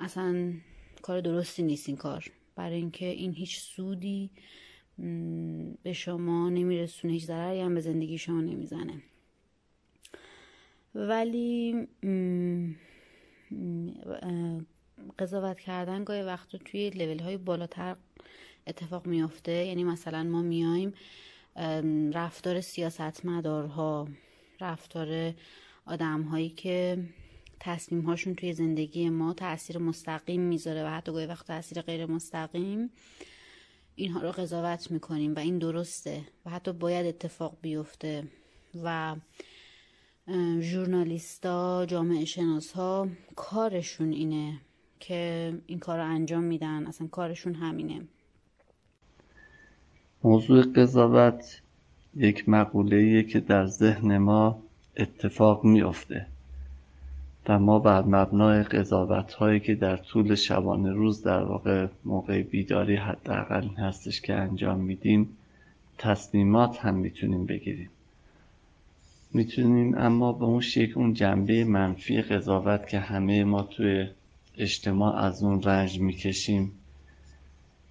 اصلا 0.00 0.52
کار 1.02 1.20
درستی 1.20 1.62
نیست 1.62 1.88
این 1.88 1.96
کار. 1.96 2.30
برای 2.56 2.76
اینکه 2.76 3.06
این 3.06 3.32
هیچ 3.32 3.58
سودی 3.58 4.30
به 5.82 5.92
شما 5.92 6.48
نمیرسونه 6.48 7.12
هیچ 7.12 7.24
ضرری 7.24 7.60
هم 7.60 7.74
به 7.74 7.80
زندگی 7.80 8.18
شما 8.18 8.40
نمی‌زنه. 8.40 9.02
ولی 10.94 11.86
قضاوت 15.18 15.60
کردن 15.60 16.04
گاهی 16.04 16.22
وقتا 16.22 16.58
توی 16.58 16.90
لیول 16.90 17.18
های 17.18 17.36
بالاتر 17.36 17.96
اتفاق 18.66 19.06
میافته. 19.06 19.52
یعنی 19.52 19.84
مثلا 19.84 20.22
ما 20.22 20.42
میایم 20.42 20.92
رفتار 22.14 22.60
سیاستمدارها 22.60 24.08
رفتار 24.60 25.34
آدم 25.86 26.22
هایی 26.22 26.48
که 26.48 27.04
تصمیم 27.60 28.00
هاشون 28.00 28.34
توی 28.34 28.52
زندگی 28.52 29.10
ما 29.10 29.34
تاثیر 29.34 29.78
مستقیم 29.78 30.40
می‌ذاره 30.40 30.84
و 30.84 30.86
حتی 30.86 31.12
گاهی 31.12 31.26
وقت 31.26 31.46
تاثیر 31.46 31.82
غیر 31.82 32.06
مستقیم 32.06 32.90
اینها 33.94 34.20
رو 34.20 34.32
قضاوت 34.32 34.90
می‌کنیم 34.90 35.34
و 35.34 35.38
این 35.38 35.58
درسته 35.58 36.24
و 36.46 36.50
حتی 36.50 36.72
باید 36.72 37.06
اتفاق 37.06 37.56
بیفته 37.62 38.28
و 38.84 39.16
ژورنالیستا 40.60 41.86
جامعه 41.86 42.24
شناس 42.24 42.72
ها 42.72 43.08
کارشون 43.36 44.12
اینه 44.12 44.60
که 45.00 45.52
این 45.66 45.78
کار 45.78 45.98
رو 45.98 46.04
انجام 46.04 46.44
میدن 46.44 46.86
اصلا 46.86 47.06
کارشون 47.06 47.54
همینه. 47.54 48.02
موضوع 50.24 50.62
قضاوت 50.62 51.60
یک 52.16 52.48
مقوله 52.48 53.22
که 53.22 53.40
در 53.40 53.66
ذهن 53.66 54.18
ما 54.18 54.62
اتفاق 54.96 55.64
میافته 55.64 56.26
و 57.48 57.58
ما 57.58 57.78
بر 57.78 58.02
مبنای 58.02 58.62
قضاوت 58.62 59.32
هایی 59.32 59.60
که 59.60 59.74
در 59.74 59.96
طول 59.96 60.34
شبانه 60.34 60.92
روز 60.92 61.22
در 61.22 61.42
واقع 61.42 61.86
موقع 62.04 62.42
بیداری 62.42 62.96
حداقل 62.96 63.68
هستش 63.68 64.20
که 64.20 64.34
انجام 64.34 64.80
میدیم 64.80 65.36
تصمیمات 65.98 66.78
هم 66.78 66.94
می‌تونیم 66.94 67.46
بگیریم. 67.46 67.90
می‌تونیم 69.32 69.94
اما 69.98 70.32
به 70.32 70.44
اون 70.44 70.60
شکل 70.60 70.92
اون 70.94 71.14
جنبه 71.14 71.64
منفی 71.64 72.22
قضاوت 72.22 72.88
که 72.88 72.98
همه 72.98 73.44
ما 73.44 73.62
توی 73.62 74.06
اجتماع 74.58 75.16
از 75.16 75.42
اون 75.42 75.62
رنج 75.62 76.00
می‌کشیم 76.00 76.72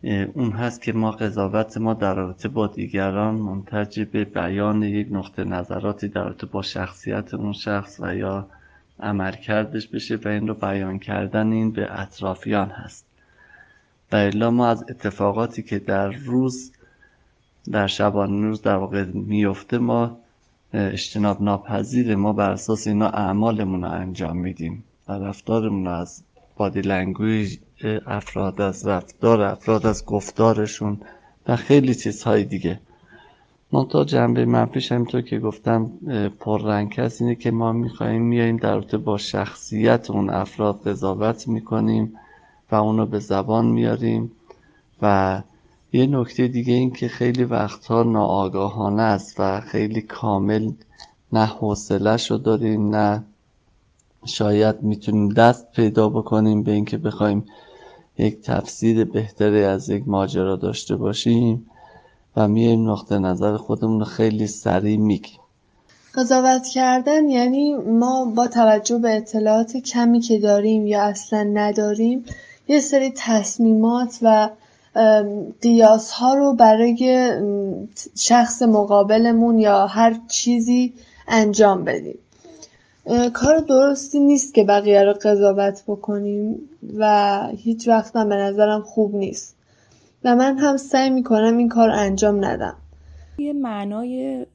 اون 0.04 0.52
هست 0.52 0.82
که 0.82 0.94
ما 0.94 1.12
قضاوت 1.12 1.78
ما 1.78 1.94
در 1.94 2.14
رابطه 2.14 2.50
با 2.50 2.68
دیگران 2.68 3.36
منتج 3.36 4.00
به 4.00 4.26
بیان 4.26 4.84
یک 4.84 5.08
نقطه 5.12 5.44
نظراتی 5.44 6.08
در 6.08 6.24
رابطه 6.24 6.46
با 6.46 6.62
شخصیت 6.62 7.34
اون 7.34 7.54
شخص 7.54 8.00
و 8.00 8.16
یا 8.16 8.48
عملکردش 9.00 9.88
بشه 9.88 10.16
و 10.16 10.28
این 10.28 10.48
رو 10.48 10.54
بیان 10.54 11.00
کردن 11.00 11.52
این 11.52 11.72
به 11.72 12.02
اطرافیان 12.02 12.70
هست. 12.70 13.06
و 14.12 14.16
الا 14.16 14.52
ما 14.52 14.68
از 14.68 14.86
اتفاقاتی 14.90 15.64
که 15.64 15.80
در 15.80 16.10
روز 16.10 16.72
در 17.72 17.88
شبانه 17.88 18.48
روز 18.48 18.62
در 18.62 18.76
واقع 18.76 19.04
میفته 19.04 19.78
ما 19.78 20.18
اجتناب 20.74 21.42
ناپذیر 21.42 22.16
ما 22.16 22.34
بر 22.34 22.52
اساس 22.52 22.88
اینا 22.88 23.10
اعمالمون 23.10 23.82
رو 23.82 23.92
انجام 23.92 24.38
میدیم. 24.38 24.84
و 25.08 25.12
رفتارمون 25.14 25.86
رو 25.86 25.92
از 25.92 26.24
body 26.58 26.82
language 26.82 27.58
افراد 28.08 28.62
از 28.62 28.88
رفتار 28.88 29.42
افراد 29.42 29.86
از 29.86 30.06
گفتارشون 30.06 30.98
و 31.48 31.56
خیلی 31.56 31.96
چیزهای 31.96 32.44
دیگه. 32.44 32.80
منتها 33.72 34.04
جنبه 34.04 34.46
منفیش 34.46 34.92
همینطور 34.92 35.22
که 35.22 35.40
گفتم 35.40 35.92
پررنگ 36.40 37.00
هست 37.00 37.22
اینه 37.22 37.36
که 37.36 37.52
ما 37.52 37.72
میخواییم 37.72 38.22
میاییم 38.22 38.58
در 38.58 38.74
رابطه 38.76 38.98
با 38.98 39.18
شخصیت 39.18 40.10
اون 40.10 40.30
افراد 40.30 40.88
قضاوت 40.88 41.48
می‌کنیم 41.48 42.14
و 42.72 42.76
اونو 42.76 43.06
به 43.06 43.20
زبان 43.20 43.66
میاریم 43.66 44.32
و 45.02 45.42
یه 45.94 46.06
نکته 46.06 46.48
دیگه 46.48 46.74
این 46.74 46.92
که 46.92 47.08
خیلی 47.08 47.44
وقتها 47.44 48.04
ناآگاهانه 48.04 49.02
است 49.02 49.40
و 49.40 49.62
خیلی 49.62 50.02
کامل 50.02 50.72
نه 51.34 51.46
حوصلهش 51.46 52.32
رو 52.32 52.38
داریم 52.38 52.96
نه 52.96 53.24
شاید 54.26 54.84
می‌تونیم 54.84 55.30
دست 55.30 55.72
پیدا 55.72 56.10
بکنیم 56.10 56.64
به 56.64 56.72
اینکه 56.72 56.98
بخوایم 56.98 57.46
یک 58.18 58.42
تفسیر 58.42 59.06
بهتری 59.06 59.64
از 59.64 59.90
یک 59.90 60.04
ماجرا 60.08 60.56
داشته 60.56 60.96
باشیم 60.96 61.66
و 62.36 62.48
میایم 62.48 62.92
نقطه 62.92 63.20
نظر 63.20 63.58
خودمون 63.58 64.00
رو 64.00 64.06
خیلی 64.06 64.48
سریع 64.48 64.98
میگیم. 64.98 65.40
قضاوت 66.16 66.68
کردن 66.68 67.30
یعنی 67.30 67.74
ما 67.74 68.26
با 68.36 68.48
توجه 68.48 68.98
به 68.98 69.18
اطلاعات 69.18 69.78
کمی 69.78 70.20
که 70.20 70.40
داریم 70.40 70.88
یا 70.88 71.02
اصلا 71.04 71.44
نداریم 71.44 72.26
یه 72.68 72.80
سری 72.80 73.14
تصمیمات 73.18 74.20
و 74.22 74.50
قیاس 75.62 76.12
ها 76.12 76.34
رو 76.34 76.54
برای 76.54 77.32
شخص 78.18 78.62
مقابلمون 78.62 79.60
یا 79.60 79.88
هر 79.88 80.20
چیزی 80.28 80.94
انجام 81.28 81.84
بدیم. 81.84 82.18
کار 83.34 83.58
درستی 83.58 84.20
نیست 84.20 84.54
که 84.54 84.64
بقیه 84.64 85.04
رو 85.04 85.14
قضاوت 85.14 85.84
بکنیم 85.88 86.70
و 86.98 87.48
هیچ 87.58 87.88
وقت 87.88 88.14
به 88.14 88.36
نظرم 88.36 88.82
خوب 88.82 89.16
نیست. 89.16 89.56
و 90.24 90.36
من 90.36 90.58
هم 90.58 90.78
سعی 90.78 91.10
می‌کنم 91.10 91.58
این 91.58 91.70
کار 91.70 91.90
انجام 91.90 92.46
ندم. 92.46 92.76
یه 93.38 93.54
معنای 93.54 94.46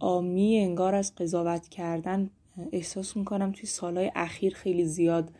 آمی 0.00 0.58
انگار 0.58 0.94
از 0.94 1.14
قضاوت 1.14 1.68
کردن 1.68 2.30
احساس 2.72 3.16
می‌کنم 3.16 3.52
توی 3.52 3.66
سالهای 3.66 4.10
اخیر 4.14 4.54
خیلی 4.54 4.84
زیاد 4.84 5.30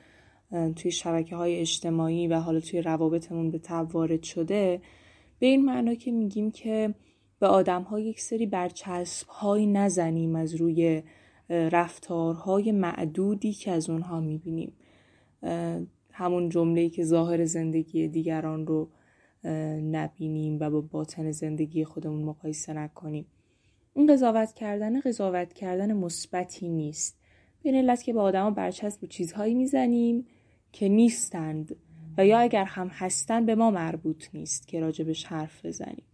توی 0.76 0.90
شبکه 0.90 1.36
های 1.36 1.60
اجتماعی 1.60 2.28
و 2.28 2.34
حالا 2.34 2.60
توی 2.60 2.82
روابطمون 2.82 3.50
به 3.50 3.58
تب 3.58 3.88
وارد 3.92 4.22
شده 4.22 4.80
به 5.38 5.46
این 5.46 5.64
معنا 5.64 5.94
که 5.94 6.12
میگیم 6.12 6.50
که 6.50 6.94
به 7.40 7.46
آدم 7.46 7.82
ها 7.82 8.00
یک 8.00 8.20
سری 8.20 8.46
برچسب 8.46 9.28
های 9.28 9.66
نزنیم 9.66 10.36
از 10.36 10.54
روی 10.54 11.02
رفتارهای 11.48 12.72
معدودی 12.72 13.52
که 13.52 13.70
از 13.70 13.90
اونها 13.90 14.20
می‌بینیم. 14.20 14.72
همون 16.12 16.48
جمله 16.48 16.88
که 16.88 17.04
ظاهر 17.04 17.44
زندگی 17.44 18.08
دیگران 18.08 18.66
رو 18.66 18.88
نبینیم 19.90 20.58
و 20.60 20.70
با 20.70 20.80
باطن 20.80 21.30
زندگی 21.30 21.84
خودمون 21.84 22.22
مقایسه 22.22 22.72
نکنیم. 22.72 23.26
این 23.94 24.12
قضاوت 24.12 24.52
کردن 24.52 25.00
قضاوت 25.00 25.52
کردن 25.52 25.92
مثبتی 25.92 26.68
نیست. 26.68 27.18
به 27.62 27.70
علت 27.70 28.02
که 28.02 28.12
به 28.12 28.20
آدما 28.20 28.50
برچسب 28.50 29.06
چیزهایی 29.06 29.54
می‌زنیم 29.54 30.26
که 30.72 30.88
نیستند 30.88 31.76
و 32.18 32.26
یا 32.26 32.38
اگر 32.38 32.64
هم 32.64 32.88
هستند 32.88 33.46
به 33.46 33.54
ما 33.54 33.70
مربوط 33.70 34.24
نیست 34.34 34.68
که 34.68 34.80
راجبش 34.80 35.24
حرف 35.24 35.66
بزنیم. 35.66 36.04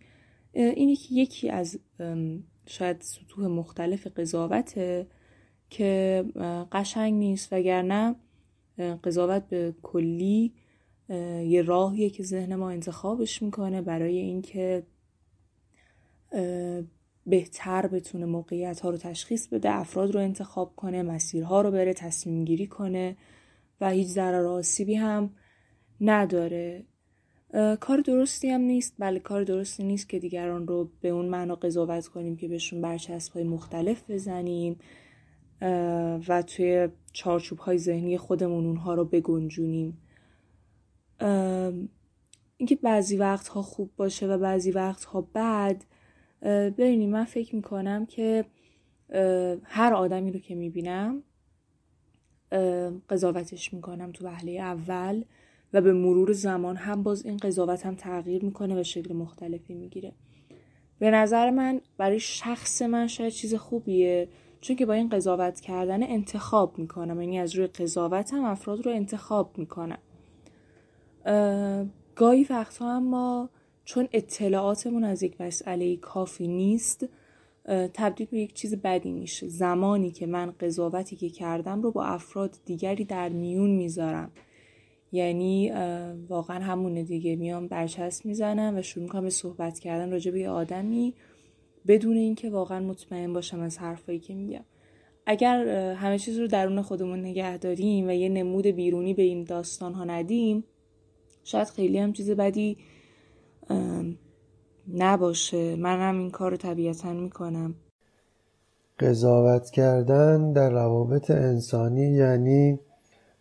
اینی 0.52 0.96
که 0.96 1.14
یکی 1.14 1.50
از 1.50 1.78
شاید 2.66 3.00
سطوح 3.00 3.46
مختلف 3.46 4.06
قضاوته 4.06 5.06
که 5.72 6.24
قشنگ 6.72 7.14
نیست 7.14 7.52
وگرنه 7.52 8.14
قضاوت 9.04 9.48
به 9.48 9.74
کلی 9.82 10.52
یه 11.46 11.62
راهیه 11.62 12.10
که 12.10 12.22
ذهن 12.22 12.54
ما 12.54 12.70
انتخابش 12.70 13.42
می‌کنه 13.42 13.82
برای 13.82 14.18
اینکه 14.18 14.82
بهتر 17.26 17.86
بتونه 17.86 18.24
موقعیت 18.24 18.80
ها 18.80 18.90
رو 18.90 18.96
تشخیص 18.96 19.48
بده 19.48 19.70
افراد 19.70 20.14
رو 20.14 20.20
انتخاب 20.20 20.76
کنه 20.76 21.02
مسیرها 21.02 21.60
رو 21.60 21.70
بره 21.70 21.94
تصمیم 21.94 22.44
گیری 22.44 22.66
کنه 22.66 23.16
و 23.80 23.90
هیچ 23.90 24.08
ضرر 24.08 24.46
آسیبی 24.46 24.94
هم 24.94 25.30
نداره. 26.00 26.84
کار 27.80 28.00
درستی 28.00 28.48
هم 28.48 28.60
نیست. 28.60 28.94
بله 28.98 29.18
کار 29.18 29.44
درستی 29.44 29.84
نیست 29.84 30.08
که 30.08 30.18
دیگران 30.18 30.66
رو 30.66 30.90
به 31.00 31.08
اون 31.08 31.26
معنا 31.26 31.54
قضاوت 31.54 32.06
کنیم 32.06 32.36
که 32.36 32.48
بهشون 32.48 32.80
برچسب 32.80 33.32
های 33.32 33.44
مختلف 33.44 34.10
بزنیم. 34.10 34.76
و 36.28 36.42
توی 36.46 36.88
چارچوب 37.12 37.58
های 37.58 37.78
ذهنی 37.78 38.18
خودمون 38.18 38.66
اونها 38.66 38.94
رو 38.94 39.04
بگنجونیم. 39.04 39.98
اینکه 42.56 42.76
بعضی 42.82 43.16
وقتها 43.16 43.62
خوب 43.62 43.90
باشه 43.96 44.26
و 44.26 44.38
بعضی 44.38 44.70
وقتها 44.70 45.28
بد 45.34 45.82
ببینید 46.78 47.08
من 47.08 47.24
فکر 47.24 47.56
می‌کنم 47.56 48.06
که 48.06 48.44
هر 49.62 49.94
آدمی 49.94 50.32
رو 50.32 50.40
که 50.40 50.54
می‌بینم 50.54 51.22
قضاوتش 53.08 53.74
می‌کنم 53.74 54.12
تو 54.12 54.24
وهله 54.24 54.52
اول 54.52 55.24
و 55.72 55.80
به 55.80 55.92
مرور 55.92 56.32
زمان 56.32 56.76
هم 56.76 57.02
باز 57.02 57.26
این 57.26 57.36
قضاوت 57.36 57.86
هم 57.86 57.94
تغییر 57.94 58.44
می‌کنه 58.44 58.80
و 58.80 58.82
شکل 58.82 59.14
مختلفی 59.14 59.74
می‌گیره. 59.74 60.12
به 60.98 61.10
نظر 61.10 61.50
من 61.50 61.80
برای 61.96 62.20
شخص 62.20 62.82
من 62.82 63.06
شاید 63.06 63.32
چیز 63.32 63.54
خوبیه. 63.54 64.28
چون 64.62 64.76
که 64.76 64.86
با 64.86 64.92
این 64.92 65.08
قضاوت 65.08 65.60
کردن 65.60 66.02
انتخاب 66.02 66.78
می‌کنم. 66.78 67.20
یعنی 67.20 67.38
از 67.38 67.54
روی 67.54 67.66
قضاوت 67.66 68.34
هم 68.34 68.44
افراد 68.44 68.86
رو 68.86 68.92
انتخاب 68.92 69.58
می‌کنم. 69.58 69.98
گاهی 72.14 72.46
وقتها 72.50 72.96
اما 72.96 73.50
چون 73.84 74.08
اطلاعاتمون 74.12 75.04
از 75.04 75.22
یک 75.22 75.40
مسئله 75.40 75.96
کافی 75.96 76.48
نیست 76.48 77.08
تبدیل 77.94 78.26
به 78.30 78.38
یک 78.38 78.54
چیز 78.54 78.74
بدی 78.74 79.12
میشه. 79.12 79.48
زمانی 79.48 80.10
که 80.10 80.26
من 80.26 80.54
قضاوتی 80.60 81.16
که 81.16 81.28
کردم 81.28 81.82
رو 81.82 81.90
با 81.90 82.04
افراد 82.04 82.56
دیگری 82.64 83.04
در 83.04 83.28
میون 83.28 83.70
می‌ذارم. 83.70 84.30
یعنی 85.12 85.72
واقعا 86.28 86.64
همونه 86.64 87.02
دیگه 87.02 87.36
میام 87.36 87.68
برچسب 87.68 88.26
می‌زنم 88.26 88.76
و 88.76 88.82
شروع 88.82 89.04
می‌کنم 89.04 89.22
به 89.22 89.30
صحبت 89.30 89.78
کردن 89.78 90.10
راجع 90.10 90.30
به 90.30 90.48
آدمی. 90.48 91.14
بدون 91.86 92.16
اینکه 92.16 92.50
واقعا 92.50 92.80
مطمئن 92.80 93.32
باشم 93.32 93.60
از 93.60 93.78
حرفایی 93.78 94.18
که 94.18 94.34
میگم. 94.34 94.64
اگر 95.26 95.66
همه 95.94 96.18
چیز 96.18 96.38
رو 96.38 96.46
درون 96.46 96.82
خودمون 96.82 97.20
نگه 97.20 97.56
داریم 97.56 98.08
و 98.08 98.10
یه 98.10 98.28
نمود 98.28 98.66
بیرونی 98.66 99.14
به 99.14 99.22
این 99.22 99.44
داستان 99.44 99.94
ها 99.94 100.04
ندیم 100.04 100.64
شاید 101.44 101.68
خیلی 101.68 101.98
هم 101.98 102.12
چیز 102.12 102.30
بدی 102.30 102.76
نباشه. 104.94 105.76
منم 105.76 106.18
این 106.18 106.30
کار 106.30 106.50
رو 106.50 106.56
طبیعتا 106.56 107.12
می‌کنم. 107.12 107.74
قضاوت 108.98 109.70
کردن 109.70 110.52
در 110.52 110.70
روابط 110.70 111.30
انسانی 111.30 112.10
یعنی 112.10 112.78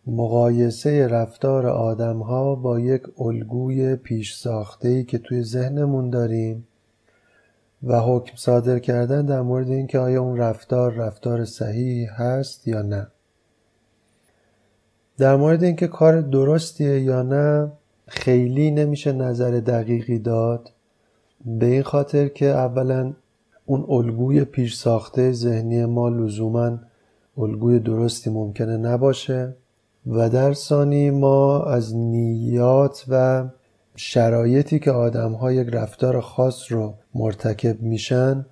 مقایسه 0.06 1.06
رفتار 1.06 1.66
آدم 1.66 2.18
ها 2.18 2.54
با 2.54 2.80
یک 2.80 3.02
الگوی 3.18 3.96
پیش 3.96 4.34
ساخته 4.34 5.04
که 5.04 5.18
توی 5.18 5.42
ذهنمون 5.42 6.10
داریم. 6.10 6.66
و 7.84 8.00
حکم 8.00 8.36
صادر 8.36 8.78
کردن 8.78 9.26
در 9.26 9.40
مورد 9.40 9.68
اینکه 9.70 9.98
آیا 9.98 10.22
اون 10.22 10.36
رفتار 10.36 10.92
رفتار 10.92 11.44
صحیح 11.44 12.22
هست 12.22 12.68
یا 12.68 12.82
نه. 12.82 13.06
در 15.18 15.36
مورد 15.36 15.64
اینکه 15.64 15.86
کار 15.86 16.20
درستیه 16.20 17.00
یا 17.00 17.22
نه 17.22 17.72
خیلی 18.08 18.70
نمیشه 18.70 19.12
نظر 19.12 19.50
دقیقی 19.50 20.18
داد. 20.18 20.70
به 21.44 21.66
این 21.66 21.82
خاطر 21.82 22.28
که 22.28 22.46
اولا 22.46 23.12
اون 23.66 23.86
الگوی 23.88 24.44
پیش 24.44 24.76
ساخته 24.76 25.32
ذهنی 25.32 25.84
ما 25.84 26.08
لزوما 26.08 26.78
الگوی 27.38 27.78
درستی 27.78 28.30
ممکنه 28.30 28.76
نباشه. 28.76 29.56
و 30.06 30.28
در 30.28 30.52
ثانی 30.52 31.10
ما 31.10 31.62
از 31.62 31.96
نیات 31.96 33.04
و 33.08 33.44
شرایطی 33.96 34.78
که 34.78 34.90
آدم 34.90 35.32
ها 35.32 35.52
یک 35.52 35.68
رفتار 35.72 36.20
خاص 36.20 36.72
رو 36.72 36.94
مرتکب 37.14 37.82
میشن 37.82 38.46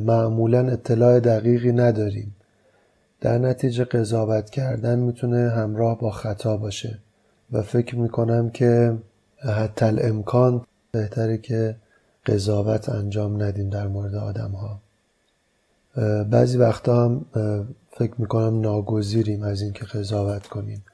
معمولا 0.00 0.68
اطلاع 0.68 1.20
دقیقی 1.20 1.72
نداریم. 1.72 2.36
در 3.20 3.38
نتیجه 3.38 3.84
قضاوت 3.84 4.50
کردن 4.50 4.98
می‌تونه 4.98 5.50
همراه 5.50 5.98
با 5.98 6.10
خطا 6.10 6.56
باشه 6.56 6.98
و 7.52 7.62
فکر 7.62 7.96
می‌کنم 7.96 8.50
که 8.50 8.98
حتی 9.38 9.84
الامکان 9.84 10.64
بهتره 10.92 11.38
که 11.38 11.76
قضاوت 12.26 12.88
انجام 12.88 13.42
ندیم 13.42 13.70
در 13.70 13.86
مورد 13.86 14.14
آدم 14.14 14.50
ها 14.50 14.80
بعضی 16.24 16.58
وقتا 16.58 17.04
هم 17.04 17.24
فکر 17.90 18.12
می‌کنم 18.18 18.60
ناگزیریم 18.60 19.42
از 19.42 19.62
اینکه 19.62 19.84
قضاوت 19.84 20.46
کنیم. 20.46 20.84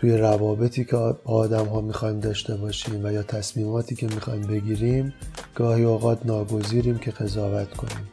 توی 0.00 0.16
روابطی 0.16 0.84
که 0.84 0.96
آدم 1.24 1.66
ها 1.66 1.80
می‌خوایم 1.80 2.20
داشته 2.20 2.56
باشیم 2.56 3.04
و 3.04 3.12
یا 3.12 3.22
تصمیماتی 3.22 3.94
که 3.94 4.06
می‌خوایم 4.06 4.42
بگیریم 4.42 5.14
گاهی 5.54 5.84
اوقات 5.84 6.26
ناگزیریم 6.26 6.98
که 6.98 7.10
قضاوت 7.10 7.70
کنیم. 7.70 8.08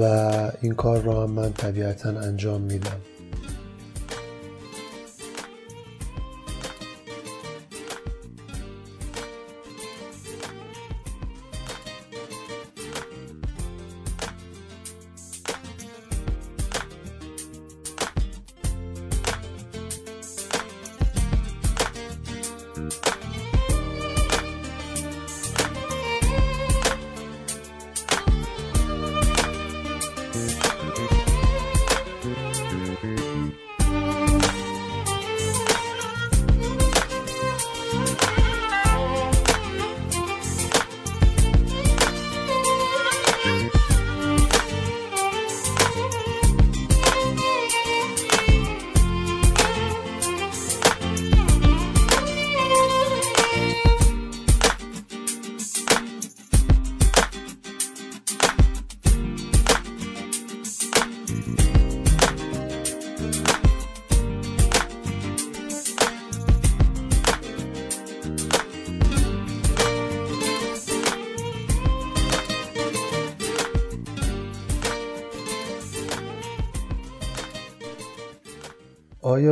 و 0.00 0.02
این 0.60 0.74
کار 0.74 1.02
را 1.02 1.22
هم 1.22 1.30
من 1.30 1.52
طبیعتا 1.52 2.08
انجام 2.08 2.60
میدم. 2.60 3.00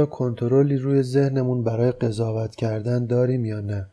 کنترلی 0.07 0.77
روی 0.77 1.03
ذهنمون 1.03 1.65
برای 1.65 1.93
قضاوت 1.93 2.57
کردن 2.57 3.07
داریم 3.07 3.45
یا 3.45 3.61
نه؟ 3.61 3.87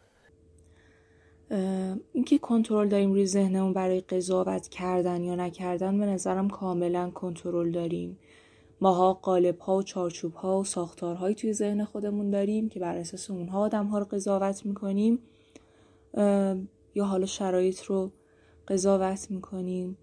اینکه 2.13 2.37
کنترل 2.37 2.87
داریم 2.87 3.13
روی 3.13 3.25
ذهنمون 3.25 3.73
برای 3.73 4.01
قضاوت 4.01 4.67
کردن 4.67 5.23
یا 5.23 5.35
نکردن 5.35 5.99
به 5.99 6.05
نظرم 6.05 6.49
کاملا 6.49 7.09
کنترل 7.09 7.71
داریم. 7.71 8.17
ماها 8.81 9.13
قالب 9.13 9.59
ها 9.59 9.77
و 9.77 9.83
چارچوب 9.83 10.33
ها 10.33 10.59
و 10.59 10.63
ساختارهایی 10.63 11.35
توی 11.35 11.53
ذهن 11.53 11.83
خودمون 11.83 12.29
داریم 12.29 12.69
که 12.69 12.79
بر 12.79 12.97
اساس 12.97 13.31
اونها 13.31 13.59
آدم 13.59 13.85
ها 13.85 13.99
رو 13.99 14.05
قضاوت 14.05 14.65
می‌کنیم. 14.65 15.19
یا 16.95 17.05
حالا 17.05 17.25
شرایط 17.25 17.83
رو 17.83 18.11
قضاوت 18.67 19.31
می‌کنیم. 19.31 19.97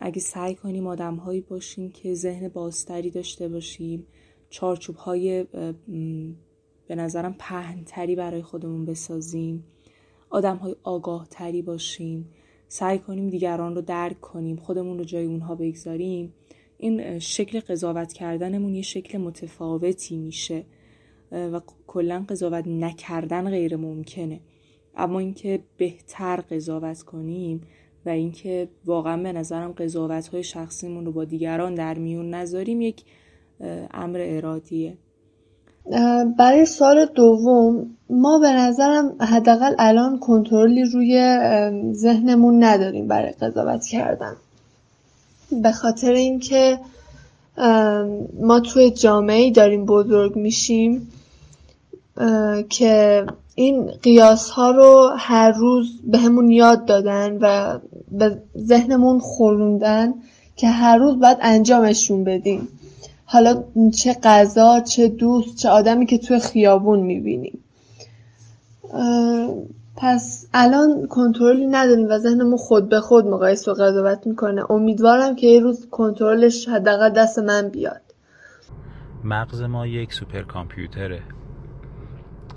اگه 0.00 0.20
سعی 0.20 0.54
کنیم 0.54 0.86
آدم 0.86 1.16
هایی 1.16 1.40
باشیم 1.40 1.90
که 1.90 2.14
ذهن 2.14 2.48
بازتری 2.48 3.10
داشته 3.10 3.48
باشیم. 3.48 4.06
چارچوب 4.50 4.96
های 4.96 5.44
به 6.86 6.94
نظرم 6.94 7.34
پهنتری 7.38 8.16
برای 8.16 8.42
خودمون 8.42 8.84
بسازیم. 8.84 9.64
آدم 10.30 10.56
های 10.56 10.76
آگاه 10.82 11.26
تری 11.30 11.62
باشیم. 11.62 12.28
سعی 12.68 12.98
کنیم 12.98 13.30
دیگران 13.30 13.74
رو 13.74 13.80
درک 13.80 14.20
کنیم 14.20 14.56
خودمون 14.56 14.98
رو 14.98 15.04
جای 15.04 15.24
اونها 15.24 15.54
بگذاریم. 15.54 16.34
این 16.78 17.18
شکل 17.18 17.60
قضاوت 17.60 18.12
کردنمون 18.12 18.74
یه 18.74 18.82
شکل 18.82 19.18
متفاوتی 19.18 20.16
میشه 20.16 20.64
و 21.32 21.60
کلا 21.86 22.24
قضاوت 22.28 22.66
نکردن 22.66 23.50
غیر 23.50 23.76
ممکنه. 23.76 24.40
اما 24.96 25.18
اینکه 25.18 25.62
بهتر 25.76 26.36
قضاوت 26.36 27.02
کنیم 27.02 27.60
و 28.06 28.08
اینکه 28.08 28.68
واقعا 28.84 29.22
به 29.22 29.32
نظرم 29.32 29.72
قضاوت 29.72 30.28
های 30.28 30.42
شخصیمون 30.42 31.06
رو 31.06 31.12
با 31.12 31.24
دیگران 31.24 31.74
در 31.74 31.98
میون 31.98 32.34
نذاریم 32.34 32.80
یک 32.80 33.04
امر 33.94 34.18
ارادیه. 34.20 34.96
برای 36.38 36.66
سال 36.66 37.06
دوم 37.06 37.96
ما 38.10 38.38
به 38.38 38.52
نظرم 38.52 39.16
حداقل 39.20 39.74
الان 39.78 40.18
کنترلی 40.18 40.84
روی 40.84 41.38
ذهنمون 41.92 42.64
نداریم 42.64 43.08
برای 43.08 43.32
قضاوت 43.32 43.86
کردن. 43.86 44.36
به 45.62 45.72
خاطر 45.72 46.12
اینکه 46.12 46.78
ما 48.40 48.60
توی 48.60 48.90
جامعه 48.90 49.50
داریم 49.50 49.84
بزرگ 49.84 50.36
میشیم 50.36 51.08
که 52.68 53.26
این 53.54 53.86
قیاس 54.02 54.50
ها 54.50 54.70
رو 54.70 55.10
هر 55.18 55.52
روز 55.52 56.00
بهمون 56.04 56.48
به 56.48 56.54
یاد 56.54 56.84
دادن 56.84 57.38
و 57.40 57.78
به 58.10 58.42
ذهنمون 58.58 59.18
خوروندن 59.18 60.14
که 60.56 60.68
هر 60.68 60.98
روز 60.98 61.20
باید 61.20 61.38
انجامشون 61.40 62.24
بدیم. 62.24 62.68
حالا 63.32 63.64
چه 63.98 64.16
غذا 64.22 64.80
چه 64.80 65.08
دوست 65.08 65.56
چه 65.56 65.68
آدمی 65.68 66.06
که 66.06 66.18
توی 66.18 66.38
خیابون 66.38 67.00
می‌بینیم. 67.00 67.58
پس 69.96 70.46
الان 70.54 71.06
کنترلی 71.06 71.66
نداریم 71.66 72.06
و 72.08 72.18
ذهنمون 72.18 72.56
خود 72.56 72.88
به 72.88 73.00
خود 73.00 73.26
مقایسه 73.26 73.72
و 73.72 73.74
قضاوت 73.74 74.26
می‌کنه. 74.26 74.70
امیدوارم 74.70 75.36
که 75.36 75.46
یه 75.46 75.60
روز 75.60 75.88
کنترلش 75.90 76.68
حداقل 76.68 77.10
دست 77.10 77.38
من 77.38 77.68
بیاد. 77.68 78.00
مغز 79.24 79.62
ما 79.62 79.86
یک 79.86 80.12
سوپر 80.12 80.42
کامپیوتره 80.42 81.22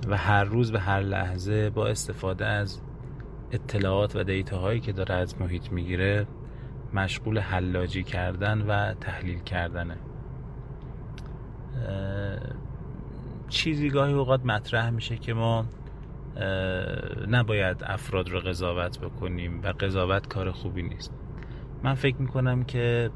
و 0.09 0.17
هر 0.17 0.43
روز 0.43 0.73
و 0.73 0.77
هر 0.77 1.01
لحظه 1.01 1.69
با 1.69 1.87
استفاده 1.87 2.45
از 2.45 2.77
اطلاعات 3.51 4.15
و 4.15 4.23
دیتاهایی 4.23 4.79
که 4.79 4.91
داره 4.91 5.15
از 5.15 5.41
محیط 5.41 5.71
می‌گیره 5.71 6.27
مشغول 6.93 7.39
حلاجی 7.39 8.03
کردن 8.03 8.61
و 8.61 8.93
تحلیل 8.93 9.39
کردنه. 9.39 9.95
چیزی 13.49 13.89
گاهی 13.89 14.13
اوقات 14.13 14.45
مطرح 14.45 14.89
میشه 14.89 15.17
که 15.17 15.33
ما 15.33 15.65
نباید 17.27 17.83
افراد 17.83 18.29
رو 18.29 18.39
قضاوت 18.39 18.99
بکنیم 18.99 19.61
و 19.63 19.67
قضاوت 19.67 20.27
کار 20.27 20.51
خوبی 20.51 20.83
نیست. 20.83 21.11
من 21.83 21.93
فکر 21.93 22.15
می‌کنم 22.15 22.63
که 22.63 23.09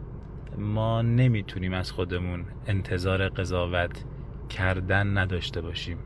ما 0.57 1.01
نمی‌تونیم 1.01 1.73
از 1.73 1.91
خودمون 1.91 2.45
انتظار 2.67 3.29
قضاوت 3.29 4.03
کردن 4.49 5.17
نداشته 5.17 5.61
باشیم. 5.61 5.97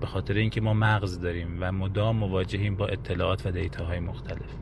به 0.00 0.06
خاطر 0.06 0.34
اینکه 0.34 0.60
ما 0.60 0.74
مغز 0.74 1.20
داریم 1.20 1.58
و 1.60 1.72
مدام 1.72 2.16
مواجهیم 2.16 2.76
با 2.76 2.86
اطلاعات 2.86 3.46
و 3.46 3.50
دیتاهای 3.50 4.00
مختلف. 4.00 4.54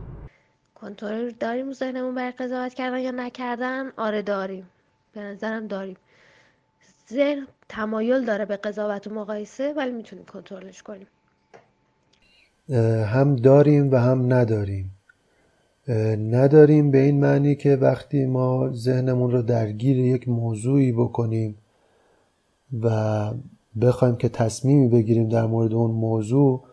کنترل 0.74 1.30
داریم 1.30 1.72
ذهنمون 1.72 2.14
برای 2.14 2.30
قضاوت 2.30 2.74
کردن 2.74 2.98
یا 2.98 3.10
نکردن؟ 3.10 3.92
آره 3.96 4.22
داریم. 4.22 4.66
به 5.12 5.20
نظرم 5.20 5.66
داریم. 5.66 5.96
ذهن 7.10 7.46
تمایل 7.68 8.24
داره 8.24 8.44
به 8.44 8.56
قضاوت 8.56 9.06
و 9.06 9.14
مقایسه 9.14 9.74
ولی 9.76 9.92
می‌تونیم 9.92 10.24
کنترلش 10.24 10.82
کنیم. 10.82 11.06
هم 13.04 13.36
داریم 13.36 13.92
و 13.92 13.96
هم 13.96 14.32
نداریم. 14.32 14.90
نداریم 16.30 16.90
به 16.90 16.98
این 16.98 17.20
معنی 17.20 17.54
که 17.54 17.76
وقتی 17.76 18.26
ما 18.26 18.70
ذهنمون 18.72 19.30
رو 19.30 19.42
درگیر 19.42 19.98
یک 19.98 20.28
موضوعی 20.28 20.92
بکنیم 20.92 21.58
و 22.82 23.30
بخوایم 23.80 24.16
که 24.16 24.28
تصمیمی 24.28 24.88
بگیریم 24.88 25.28
در 25.28 25.46
مورد 25.46 25.72
اون 25.72 25.90
موضوع 25.90 26.64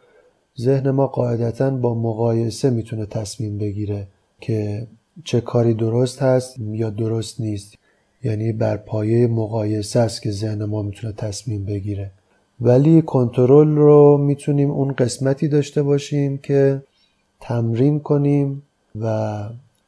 ذهن 0.60 0.92
ما 0.92 1.08
قاعدتا 1.08 1.70
با 1.70 1.94
مقایسه 1.94 2.70
می‌تونه 2.70 3.06
تصمیم 3.06 3.58
بگیره 3.58 4.08
که 4.42 4.88
چه 5.24 5.42
کاری 5.42 5.74
درست 5.74 6.22
هست 6.22 6.60
یا 6.60 6.90
درست 6.90 7.42
نیست. 7.42 7.76
یعنی 8.24 8.52
بر 8.52 8.78
پایه 8.78 9.28
مقایسه 9.28 10.00
است 10.00 10.22
که 10.22 10.32
ذهن 10.32 10.66
ما 10.66 10.82
می‌تونه 10.82 11.14
تصمیم 11.14 11.66
بگیره. 11.66 12.12
ولی 12.62 13.02
کنترل 13.02 13.76
رو 13.76 14.18
می‌تونیم 14.18 14.72
اون 14.72 14.92
قسمتی 14.92 15.48
داشته 15.48 15.84
باشیم 15.84 16.38
که 16.38 16.82
تمرین 17.42 18.00
کنیم 18.00 18.64
و 19.02 19.40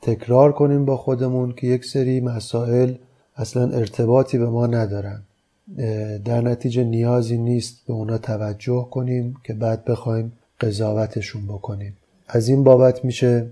تکرار 0.01 0.51
کنیم 0.51 0.85
با 0.85 0.97
خودمون 0.97 1.51
که 1.51 1.67
یک 1.67 1.85
سری 1.85 2.21
مسائل 2.21 2.93
اصلا 3.35 3.69
ارتباطی 3.69 4.37
به 4.37 4.49
ما 4.49 4.67
ندارن. 4.67 5.21
در 6.25 6.41
نتیجه 6.41 6.83
نیازی 6.83 7.37
نیست 7.37 7.81
به 7.87 7.93
اونا 7.93 8.17
توجه 8.17 8.87
کنیم 8.91 9.35
که 9.43 9.53
بعد 9.53 9.85
بخوایم 9.85 10.31
قضاوتشون 10.61 11.47
بکنیم. 11.47 11.97
از 12.27 12.47
این 12.47 12.63
بابت 12.63 13.05
میشه 13.05 13.47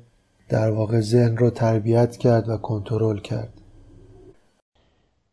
در 0.49 0.71
واقع 0.71 0.99
ذهن 0.99 1.37
رو 1.37 1.49
تربیت 1.49 2.17
کرد 2.17 2.49
و 2.49 2.57
کنترل 2.57 3.19
کرد. 3.19 3.58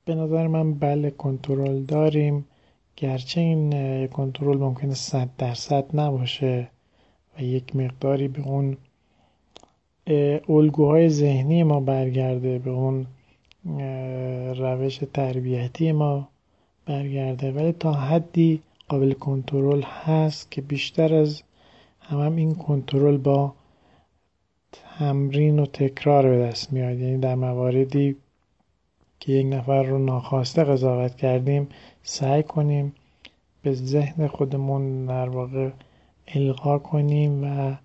به 0.07 0.14
نظر 0.14 0.47
من 0.47 0.75
بله 0.75 1.11
کنترل 1.11 1.83
داریم. 1.83 2.45
گرچه 2.97 3.40
این 3.40 4.07
کنترل 4.07 4.57
ممکنه 4.57 4.95
صد 4.95 5.29
درصد 5.38 5.85
نباشه 5.95 6.69
و 7.38 7.42
یک 7.42 7.77
مقداری 7.77 8.29
به 8.29 8.42
اون 8.42 8.77
الگوهای 10.49 11.09
ذهنی 11.09 11.62
ما 11.62 11.81
برگرده 11.81 12.59
به 12.59 12.71
اون 12.71 13.07
روش 14.57 15.01
تربیتی 15.14 15.92
ما 15.92 16.29
برگرده. 16.87 17.53
ولی 17.53 17.73
تا 17.73 17.92
حدی 17.92 18.62
قابل 18.88 19.12
کنترل 19.12 19.83
هست 19.83 20.51
که 20.51 20.61
بیشتر 20.61 21.14
از 21.14 21.42
هم, 22.01 22.21
هم 22.21 22.37
این 22.37 22.55
کنترل 22.55 23.16
با 23.16 23.55
تمرین 24.73 25.59
و 25.59 25.66
تکرار 25.66 26.29
به 26.29 26.38
دست 26.38 26.73
میاد. 26.73 26.99
یعنی 26.99 27.19
در 27.19 27.35
مواردی 27.35 28.16
که 29.20 29.33
یک 29.33 29.46
نفر 29.46 29.83
رو 29.83 29.98
ناخواسته 29.98 30.64
قضاوت 30.64 31.16
کردیم 31.16 31.68
سعی 32.02 32.42
کنیم 32.42 32.94
به 33.62 33.72
ذهن 33.72 34.26
خودمون 34.26 35.07
در 35.07 35.29
واقع 35.29 35.70
القا 36.35 36.79
کنیم 36.79 37.44
و 37.44 37.76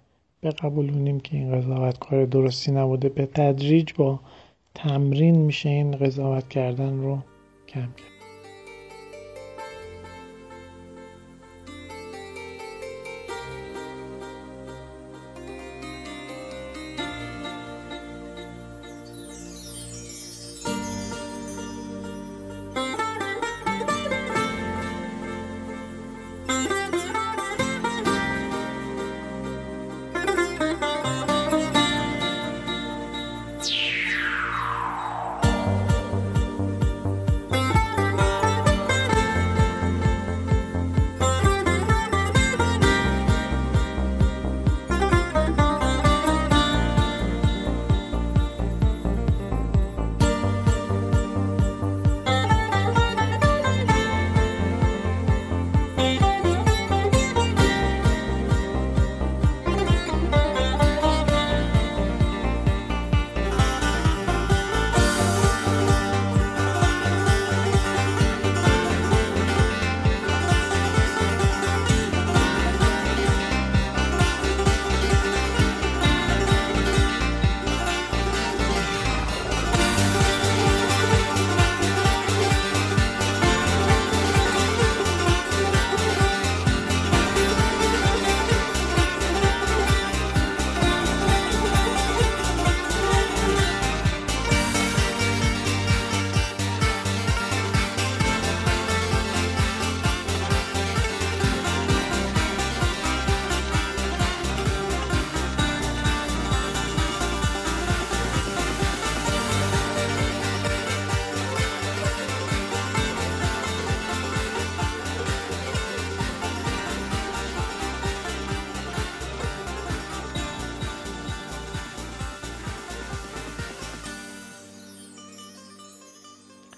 بقبولونیم 0.44 1.20
که 1.20 1.38
این 1.38 1.56
قضاوت 1.56 2.00
کار 2.00 2.26
درستی 2.26 2.72
نبوده. 2.72 3.10
به 3.10 3.26
تدریج 3.26 3.94
با 3.94 4.20
تمرین 4.76 5.36
میشه 5.36 5.70
این 5.70 5.92
قضاوت 5.92 6.50
کردن 6.50 6.98
رو 6.98 7.18
کم 7.68 7.94
کرد. 7.98 8.11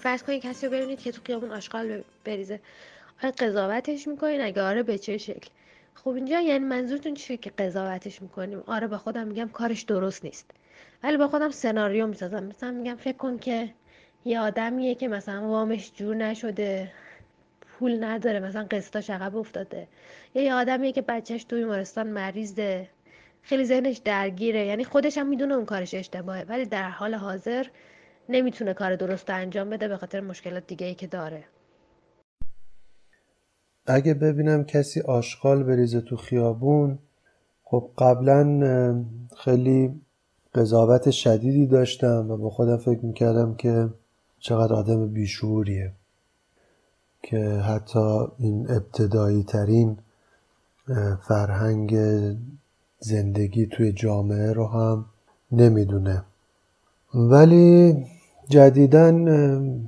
فرض 0.04 0.22
کنید 0.22 0.42
کسی 0.42 0.66
رو 0.66 0.72
ببینید 0.72 1.00
که 1.00 1.12
تو 1.12 1.20
خیابون 1.26 1.52
آشغال 1.52 2.02
بریزه. 2.24 2.60
آیا 3.22 3.32
قضاوتش 3.38 4.08
می‌کنین؟ 4.08 4.40
اگه 4.40 4.62
آره 4.62 4.82
به 4.82 4.98
چه 4.98 5.18
شکل؟ 5.18 5.48
خب 5.94 6.08
اینجا 6.08 6.40
یعنی 6.40 6.64
منظورتون 6.64 7.14
چیه 7.14 7.36
که 7.36 7.50
قضاوتش 7.50 8.22
می‌کنیم؟ 8.22 8.62
آره 8.66 8.86
به 8.86 8.98
خودم 8.98 9.26
میگم 9.26 9.48
کارش 9.48 9.82
درست 9.82 10.24
نیست. 10.24 10.50
ولی 11.02 11.16
با 11.16 11.28
خودم 11.28 11.50
سناریو 11.50 12.06
می‌سازم. 12.06 12.44
مثلا 12.44 12.70
میگم 12.70 12.96
فکر 12.96 13.16
کن 13.16 13.38
که 13.38 13.68
یه 14.24 14.40
آدمیه 14.40 14.94
که 14.94 15.08
مثلا 15.08 15.48
وامش 15.48 15.92
جور 15.94 16.16
نشده 16.16 16.92
پول 17.78 18.04
نداره 18.04 18.40
مثلا 18.40 18.66
قسطاش 18.70 19.10
عقب 19.10 19.36
افتاده. 19.36 19.86
یا 20.34 20.42
یه 20.42 20.54
آدمیه 20.54 20.92
که 20.92 21.02
بچهش 21.02 21.44
توی 21.44 21.58
بیمارستان 21.58 22.06
مریضه. 22.06 22.88
خیلی 23.42 23.64
ذهنش 23.64 23.98
درگیره. 23.98 24.66
یعنی 24.66 24.84
خودش 24.84 25.18
هم 25.18 25.26
می‌دونه 25.26 25.54
اون 25.54 25.64
کارش 25.64 25.94
اشتباهه. 25.94 26.44
ولی 26.48 26.64
در 26.64 26.90
حال 26.90 27.14
حاضر 27.14 27.66
نمی‌تونه 28.28 28.74
کار 28.74 28.96
درست 28.96 29.30
انجام 29.30 29.70
بده 29.70 29.88
به 29.88 29.96
خاطر 29.96 30.20
مشکلات 30.20 30.66
دیگه 30.66 30.86
ای 30.86 30.94
که 30.94 31.06
داره. 31.06 31.44
اگه 33.86 34.14
ببینم 34.14 34.64
کسی 34.64 35.00
آشغال 35.00 35.62
بریزه 35.62 36.00
تو 36.00 36.16
خیابون 36.16 36.98
خب 37.64 37.90
قبلا 37.98 39.04
خیلی 39.36 40.00
قضاوت 40.54 41.10
شدیدی 41.10 41.66
داشتم 41.66 42.30
و 42.30 42.36
با 42.36 42.50
خودم 42.50 42.76
فکر 42.76 43.04
می‌کردم 43.04 43.54
که 43.54 43.88
چقدر 44.38 44.74
آدم 44.74 45.08
بیشوریه 45.08 45.92
که 47.22 47.38
حتی 47.48 48.18
این 48.38 48.70
ابتدایی 48.70 49.42
ترین 49.44 49.98
فرهنگ 51.28 51.96
زندگی 52.98 53.66
توی 53.66 53.92
جامعه 53.92 54.52
رو 54.52 54.66
هم 54.66 55.04
نمی‌دونه. 55.52 56.24
ولی 57.14 58.06
جدیدا 58.48 59.10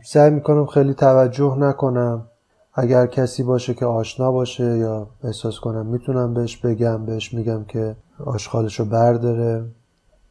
سعی 0.05 0.31
می‌کنم 0.31 0.67
خیلی 0.67 0.95
توجه 0.95 1.57
نکنم. 1.59 2.27
اگر 2.75 3.07
کسی 3.07 3.43
باشه 3.43 3.75
که 3.75 3.87
آشنا 3.87 4.33
باشه 4.33 4.79
یا 4.79 5.09
احساس 5.25 5.61
کنم 5.61 5.87
می‌تونم 5.87 6.35
بهش 6.35 6.57
بگم 6.57 7.07
بهش 7.07 7.35
میگم 7.35 7.65
که 7.65 7.97
آشغالشو 8.25 8.85
برداره. 8.85 9.65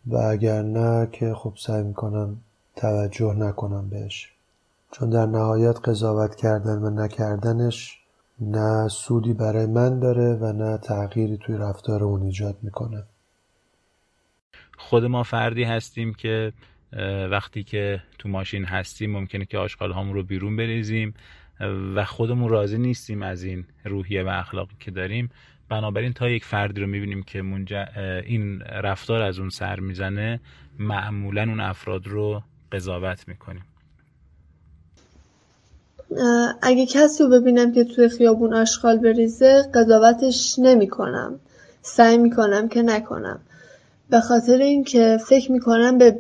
و 0.08 0.18
اگر 0.18 0.62
نه 0.62 1.08
که 1.12 1.34
خب 1.34 1.54
سعی 1.58 1.84
می‌کنم 1.84 2.38
توجه 2.76 3.34
نکنم 3.34 3.90
بهش. 3.90 4.32
چون 4.92 5.10
در 5.10 5.26
نهایت 5.26 5.80
قضاوت 5.90 6.36
کردن 6.36 6.84
و 6.84 6.90
نکردنش 6.90 8.00
نه 8.42 8.88
سودی 8.88 9.34
برای 9.34 9.66
من 9.66 10.00
داره 10.00 10.36
و 10.36 10.54
نه 10.54 10.78
تغییری 10.78 11.38
توی 11.38 11.58
رفتار 11.58 12.04
اون 12.04 12.22
ایجاد 12.22 12.56
می‌کنه. 12.62 13.04
خود 14.78 15.06
ما 15.06 15.24
فردی 15.24 15.64
هستیم 15.64 16.14
که 16.14 16.54
وقتی 17.32 17.64
که 17.64 18.02
تو 18.20 18.30
ماشین 18.30 18.66
هستیم 18.66 19.12
ممکنه 19.12 19.46
که 19.46 19.58
آشغال 19.58 19.92
هامون 19.92 20.14
رو 20.14 20.24
بیرون 20.24 20.56
بریزیم 20.56 21.14
و 21.96 22.06
خودمون 22.06 22.50
راضی 22.50 22.78
نیستیم 22.78 23.22
از 23.22 23.44
این 23.44 23.66
روحیه 23.86 24.24
و 24.24 24.28
اخلاقی 24.28 24.76
که 24.80 24.92
داریم. 24.92 25.30
بنابراین 25.70 26.14
تا 26.14 26.30
یک 26.30 26.46
فردی 26.46 26.82
رو 26.82 26.88
می‌بینیم 26.88 27.24
که 27.24 27.40
این 28.26 28.60
رفتار 28.60 29.22
از 29.22 29.40
اون 29.40 29.50
سر 29.50 29.80
می‌زنه 29.80 30.40
معمولا 30.80 31.42
اون 31.42 31.60
افراد 31.60 32.08
رو 32.08 32.42
قضاوت 32.72 33.28
می‌کنیم. 33.28 33.64
اگه 36.62 36.86
کسی 36.86 37.24
رو 37.24 37.30
ببینم 37.30 37.74
که 37.74 37.84
توی 37.84 38.10
خیابون 38.10 38.54
آشغال 38.54 38.98
بریزه 38.98 39.64
قضاوتش 39.74 40.56
نمی‌کنم. 40.60 41.40
سعی 41.82 42.18
می‌کنم 42.18 42.70
که 42.70 42.82
نکنم. 42.82 43.40
به 44.10 44.20
خاطر 44.20 44.58
اینکه 44.58 45.18
فکر 45.28 45.52
می‌کنم 45.52 45.98
به 45.98 46.20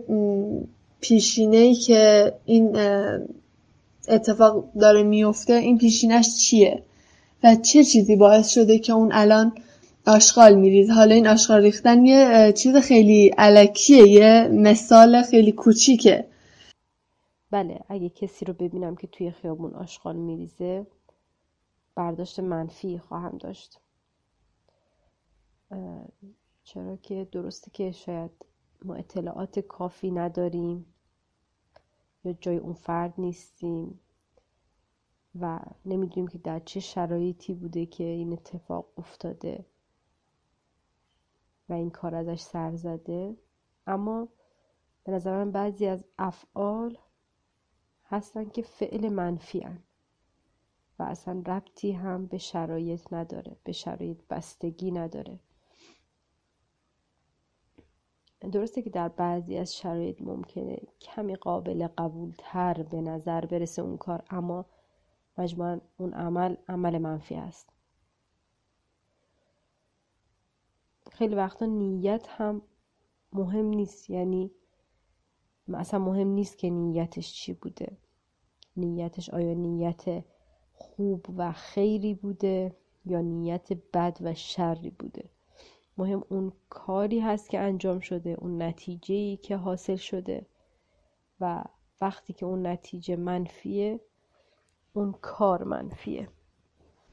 پیشینه 1.01 1.57
ای 1.57 1.75
که 1.75 2.33
این 2.45 2.77
اتفاق 4.07 4.73
داره 4.79 5.03
میفته 5.03 5.53
این 5.53 5.77
پیشینش 5.77 6.37
چیه؟ 6.37 6.83
و 7.43 7.55
چه 7.55 7.83
چیزی 7.83 8.15
باعث 8.15 8.49
شده 8.49 8.79
که 8.79 8.93
اون 8.93 9.09
الان 9.13 9.53
آشغال 10.07 10.55
میریزه؟ 10.55 10.93
حالا 10.93 11.15
این 11.15 11.27
آشغال 11.27 11.61
ریختن 11.61 12.05
یه 12.05 12.53
چیز 12.57 12.75
خیلی 12.75 13.27
علکیه 13.37 14.07
یه 14.07 14.47
مثال 14.51 15.21
خیلی 15.21 15.51
کوچیکه. 15.51 16.27
بله 17.51 17.79
اگه 17.89 18.09
کسی 18.09 18.45
رو 18.45 18.53
ببینم 18.53 18.95
که 18.95 19.07
توی 19.07 19.31
خیابون 19.31 19.73
آشغال 19.73 20.15
میریزه 20.15 20.87
برداشت 21.95 22.39
منفی 22.39 22.97
خواهم 22.97 23.37
داشت. 23.37 23.79
چرا 26.65 26.97
که 26.97 27.27
درسته 27.31 27.71
که 27.71 27.91
شاید 27.91 28.31
ما 28.85 28.95
اطلاعات 28.95 29.59
کافی 29.59 30.11
نداریم 30.11 30.85
یا 32.23 32.33
جای 32.33 32.57
اون 32.57 32.73
فرد 32.73 33.13
نیستیم 33.17 33.99
و 35.39 35.59
نمی‌دونیم 35.85 36.27
که 36.27 36.37
در 36.37 36.59
چه 36.59 36.79
شرایطی 36.79 37.53
بوده 37.53 37.85
که 37.85 38.03
این 38.03 38.33
اتفاق 38.33 38.87
افتاده 38.97 39.65
و 41.69 41.73
این 41.73 41.89
کار 41.89 42.15
ازش 42.15 42.41
سر 42.41 42.75
زده 42.75 43.37
اما 43.87 44.27
به 45.03 45.11
نظر 45.11 45.43
من 45.43 45.51
بعضی 45.51 45.87
از 45.87 46.03
افعال 46.19 46.97
هستن 48.05 48.49
که 48.49 48.61
فعل 48.61 49.09
منفی 49.09 49.59
هن. 49.59 49.83
و 50.99 51.03
اصلا 51.03 51.43
ربطی 51.47 51.91
هم 51.91 52.25
به 52.25 52.37
شرایط 52.37 53.13
نداره 53.13 53.57
به 53.63 53.71
شرایط 53.71 54.21
بستگی 54.29 54.91
نداره 54.91 55.39
درسته 58.51 58.81
که 58.81 58.89
در 58.89 59.07
بعضی 59.07 59.57
از 59.57 59.75
شرایط 59.75 60.21
ممکنه 60.21 60.77
کمی 61.01 61.35
قابل 61.35 61.87
قبول 61.87 62.33
تر 62.37 62.83
به 62.83 63.01
نظر 63.01 63.45
برسه 63.45 63.81
اون 63.81 63.97
کار 63.97 64.23
اما 64.29 64.65
مجموعا 65.37 65.81
اون 65.97 66.13
عمل 66.13 66.55
عمل 66.67 66.97
منفی 66.97 67.35
است. 67.35 67.69
خیلی 71.11 71.35
وقتا 71.35 71.65
نیت 71.65 72.25
هم 72.29 72.61
مهم 73.33 73.65
نیست 73.65 74.09
یعنی 74.09 74.51
اصلا 75.73 75.99
مهم 75.99 76.27
نیست 76.27 76.57
که 76.57 76.69
نیتش 76.69 77.33
چی 77.33 77.53
بوده. 77.53 77.97
نیتش 78.77 79.29
آیا 79.29 79.53
نیت 79.53 80.23
خوب 80.73 81.25
و 81.37 81.51
خیری 81.51 82.13
بوده 82.13 82.75
یا 83.05 83.21
نیت 83.21 83.73
بد 83.73 84.17
و 84.21 84.33
شری 84.33 84.89
بوده. 84.89 85.29
مهم 85.97 86.23
اون 86.29 86.51
کاری 86.69 87.19
هست 87.19 87.49
که 87.49 87.59
انجام 87.59 87.99
شده 87.99 88.37
اون 88.39 88.61
نتیجه 88.61 89.35
که 89.35 89.57
حاصل 89.57 89.95
شده. 89.95 90.45
و 91.41 91.63
وقتی 92.01 92.33
که 92.33 92.45
اون 92.45 92.67
نتیجه 92.67 93.15
منفیه 93.15 93.99
اون 94.93 95.15
کار 95.21 95.63
منفیه. 95.63 96.27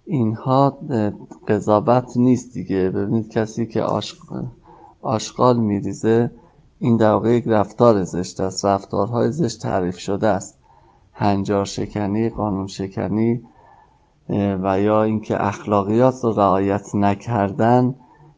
اینها 0.05 0.79
قضاوت 1.49 2.17
نیست 2.17 2.55
دیگه. 2.55 2.91
ببینید 2.91 3.31
کسی 3.31 3.67
که 3.67 3.83
آشغال, 3.83 4.47
آشغال 5.03 5.61
میریزه 5.61 6.31
این 6.79 6.97
در 6.97 7.13
واقع 7.13 7.31
یک 7.31 7.45
رفتار 7.47 8.03
زشت 8.03 8.41
است. 8.41 8.65
رفتارهای 8.65 9.33
زشت 9.33 9.63
تعریف 9.63 9.99
شده 9.99 10.27
است. 10.27 10.59
هنجار 11.13 11.65
شکنی 11.65 12.29
قانون 12.29 12.67
شکنی 12.67 13.43
و 14.29 14.81
یا 14.81 15.03
اینکه 15.03 15.47
اخلاقیات 15.47 16.15
رو 16.25 16.33
رعایت 16.33 16.95
نکردن 16.95 17.95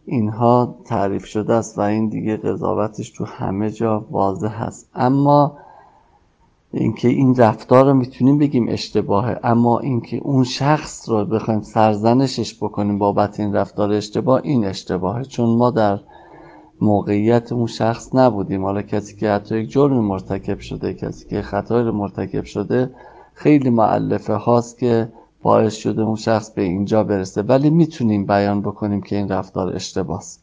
اینها 0.07 0.75
تعریف 0.85 1.25
شده 1.25 1.55
است 1.55 1.79
و 1.79 1.81
این 1.81 2.09
دیگه 2.09 2.37
قضاوتش 2.37 3.11
تو 3.11 3.25
همه 3.25 3.71
جا 3.71 4.07
واضح 4.11 4.65
هست 4.65 4.91
اما 4.95 5.57
اینکه 6.73 7.09
این 7.09 7.37
رفتار 7.37 7.87
رو 7.87 7.95
می‌تونیم 7.95 8.39
بگیم 8.39 8.67
اشتباهه 8.69 9.41
اما 9.45 9.79
اینکه 9.79 10.17
اون 10.17 10.45
شخص 10.45 11.09
رو 11.09 11.25
بخوایم 11.25 11.61
سرزنشش 11.61 12.55
بکنیم 12.55 12.99
بابت 12.99 13.41
این 13.41 13.53
رفتار 13.55 13.93
اشتباه 13.93 14.41
این 14.45 14.65
اشتباهه. 14.65 15.25
چون 15.25 15.57
ما 15.57 15.71
در 15.71 16.01
موقعیت 16.81 17.53
اون 17.53 17.67
شخص 17.67 18.15
نبودیم. 18.15 18.65
حالا 18.65 18.83
کسی 18.83 19.17
که 19.17 19.31
حتی 19.31 19.59
یک 19.59 19.71
جرم 19.71 20.05
مرتکب 20.05 20.59
شده 20.59 20.95
کسی 20.95 21.29
که 21.29 21.43
خطای 21.43 21.91
مرتکب 21.91 22.45
شده 22.45 22.91
خیلی 23.35 23.71
معلفه 23.71 24.35
هاست 24.35 24.79
که 24.79 25.09
باعث 25.45 25.75
شده 25.77 26.03
اون 26.03 26.17
شخص 26.17 26.51
به 26.51 26.63
اینجا 26.63 27.05
برسه. 27.05 27.43
ولی 27.43 27.71
می‌تونیم 27.71 28.27
بیان 28.27 28.61
بکنیم 28.63 29.03
که 29.03 29.17
این 29.17 29.29
رفتار 29.29 29.77
اشتباس. 29.77 30.39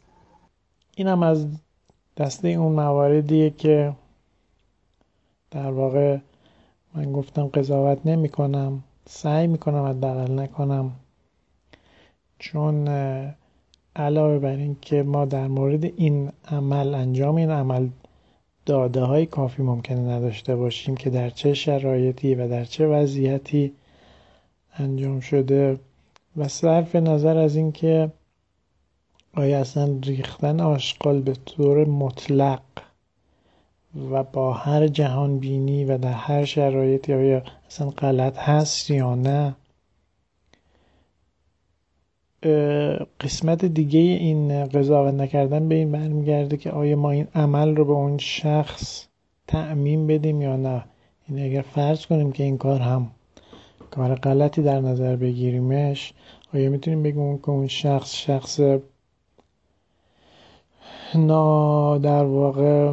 اینم 0.96 1.24
از 1.24 1.48
دسته 2.18 2.48
اون 2.48 2.72
مواردیه 2.72 3.50
که 3.50 3.94
در 5.52 5.72
واقع 5.72 6.18
من 6.94 7.12
گفتم 7.12 7.48
قضاوت 7.48 8.00
نمی 8.06 8.30
کنم 8.30 8.84
سعی 9.06 9.48
می 9.48 9.58
کنم 9.58 9.86
حداقل 9.86 10.40
نکنم. 10.40 10.92
چون 12.40 12.88
علاوه 13.96 14.40
بر 14.40 14.56
این 14.56 14.78
که 14.82 15.04
ما 15.04 15.26
در 15.26 15.48
مورد 15.48 15.84
این 15.84 16.32
عمل 16.48 16.96
انجام 16.96 17.36
این 17.36 17.52
عمل 17.52 17.88
داده 18.66 19.02
های 19.02 19.26
کافی 19.26 19.64
ممکنه 19.64 20.00
نداشته 20.00 20.56
باشیم 20.56 20.96
که 20.96 21.10
در 21.10 21.30
چه 21.30 21.54
شرایطی 21.54 22.36
و 22.36 22.48
در 22.48 22.66
چه 22.66 22.88
وضعیتی 22.88 23.74
انجام 24.78 25.20
شده 25.20 25.80
و 26.38 26.48
صرف 26.48 26.96
نظر 26.96 27.38
از 27.38 27.56
اینکه 27.56 28.12
آیا 29.34 29.60
اصلا 29.60 30.00
ریختن 30.04 30.60
آشغال 30.60 31.22
به 31.22 31.34
طور 31.34 31.86
مطلق 31.86 32.62
و 34.12 34.24
با 34.24 34.54
هر 34.54 34.88
جهان 34.88 35.40
بینی 35.40 35.86
و 35.86 35.98
در 35.98 36.12
هر 36.12 36.46
شرایطی 36.46 37.14
آیا 37.14 37.44
اصلا 37.68 37.90
غلط 37.90 38.38
هست 38.38 38.90
یا 38.90 39.16
نه 39.16 39.56
قسمت 43.20 43.66
دیگه 43.66 44.00
این 44.00 44.66
قضاوت 44.66 45.14
نکردن 45.14 45.68
به 45.68 45.76
این 45.76 45.92
برمیگرده 45.92 46.58
که 46.58 46.72
آیا 46.72 46.96
ما 46.96 47.12
این 47.12 47.28
عمل 47.36 47.76
رو 47.76 47.86
به 47.86 47.92
اون 47.92 48.18
شخص 48.18 49.08
تعمین 49.48 50.08
بدیم 50.08 50.42
یا 50.42 50.56
نه. 50.56 50.84
این 51.28 51.38
یعنی 51.38 51.50
اگر 51.50 51.62
فرض 51.62 52.06
کنیم 52.06 52.32
که 52.32 52.44
این 52.44 52.58
کار 52.58 52.80
هم 52.80 53.12
کار 53.92 54.16
غلطی 54.16 54.62
در 54.62 54.80
نظر 54.80 55.16
بگیریمش. 55.16 56.14
آیا 56.54 56.70
می‌تونیم 56.70 57.04
بگیم 57.04 57.38
که 57.38 57.50
اون 57.50 57.68
شخص 57.68 58.16
شخص 58.16 58.60
نا 61.16 61.98
در 61.98 62.24
واقع 62.26 62.92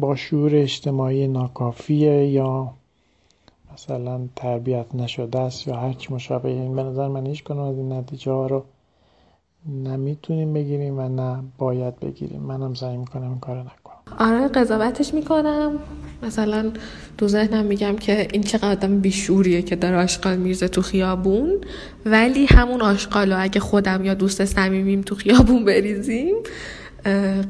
با 0.00 0.16
شعور 0.16 0.56
اجتماعی 0.56 1.28
ناکافیه 1.28 2.26
یا 2.26 2.70
مثلا 3.72 4.28
تربیت 4.36 4.94
نشده 4.94 5.38
است 5.40 5.68
یا 5.68 5.76
هرچی 5.76 6.14
مشابه؟ 6.14 6.48
این 6.48 6.76
به 6.76 6.82
نظر 6.82 7.08
من 7.08 7.26
هیچ 7.26 7.44
کنم 7.44 7.60
از 7.60 7.76
این 7.76 7.92
نتیجه 7.92 8.32
ها 8.32 8.46
رو 8.46 8.64
نمی‌تونیم 9.66 10.52
بگیریم 10.52 10.98
و 10.98 11.08
نه 11.08 11.42
باید 11.58 12.00
بگیریم. 12.00 12.40
منم 12.40 12.74
سعی 12.74 12.96
می‌کنم 12.96 13.30
این 13.30 13.38
کار 13.38 13.58
نکنم. 13.58 13.87
آره 14.18 14.48
قضاوتش 14.48 15.14
می‌کنم. 15.14 15.72
مثلا 16.22 16.70
تو 17.18 17.28
ذهنم 17.28 17.64
میگم 17.64 17.96
که 17.96 18.28
این 18.32 18.42
چقدر 18.42 18.70
آدم 18.70 19.00
بیشوریه 19.00 19.62
که 19.62 19.76
داره 19.76 19.96
آشغال 19.96 20.36
میرزه 20.36 20.68
تو 20.68 20.82
خیابون. 20.82 21.60
ولی 22.06 22.46
همون 22.46 22.82
آشغالو 22.82 23.36
اگه 23.38 23.60
خودم 23.60 24.04
یا 24.04 24.14
دوست 24.14 24.44
صمیمیم 24.44 25.02
تو 25.02 25.14
خیابون 25.14 25.64
بریزیم 25.64 26.34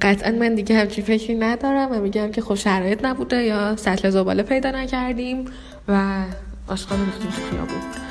قطعا 0.03 0.33
من 0.33 0.55
دیگه 0.55 0.79
همچین 0.79 1.05
فکری 1.05 1.35
ندارم 1.35 1.93
و 1.93 2.01
میگم 2.01 2.31
که 2.31 2.41
خب 2.41 2.55
شرایط 2.55 3.05
نبوده 3.05 3.43
یا 3.43 3.77
سطل 3.77 4.11
زباله 4.11 4.43
پیدا 4.43 4.71
نکردیم 4.71 5.45
و 5.89 6.23
آشغال 6.69 6.99
ریختیم 6.99 7.31
تو 7.31 7.51
خیابون. 7.51 8.08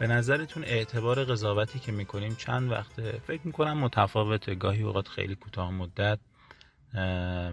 به 0.00 0.06
نظرتون 0.06 0.64
اعتبار 0.64 1.24
قضاوتی 1.24 1.78
که 1.78 1.92
می‌کنیم 1.92 2.34
چند 2.34 2.70
وقته؟ 2.70 3.12
فکر 3.26 3.40
می‌کنم 3.44 3.78
متفاوته. 3.78 4.54
گاهی 4.54 4.82
اوقات 4.82 5.08
خیلی 5.08 5.34
کوتاه 5.34 5.70
مدت 5.70 6.18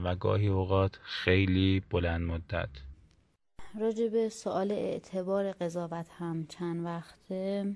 و 0.04 0.16
گاهی 0.16 0.48
اوقات 0.48 1.00
خیلی 1.04 1.82
بلند 1.90 2.22
مدت. 2.22 2.70
راجع 3.80 4.08
به 4.08 4.30
سوال 4.30 4.72
اعتبار 4.72 5.52
قضاوت 5.52 6.06
هم 6.18 6.46
چند 6.48 6.86
وقته 6.86 7.76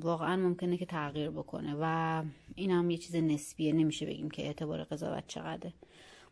واقعا 0.00 0.36
ممکنه 0.36 0.76
که 0.76 0.86
تغییر 0.86 1.30
بکنه 1.30 1.76
و 1.80 2.22
این 2.54 2.70
هم 2.70 2.90
یه 2.90 2.98
چیز 2.98 3.16
نسبیه. 3.16 3.72
نمیشه 3.72 4.06
بگیم 4.06 4.30
که 4.30 4.46
اعتبار 4.46 4.84
قضاوت 4.84 5.24
چقدره. 5.26 5.72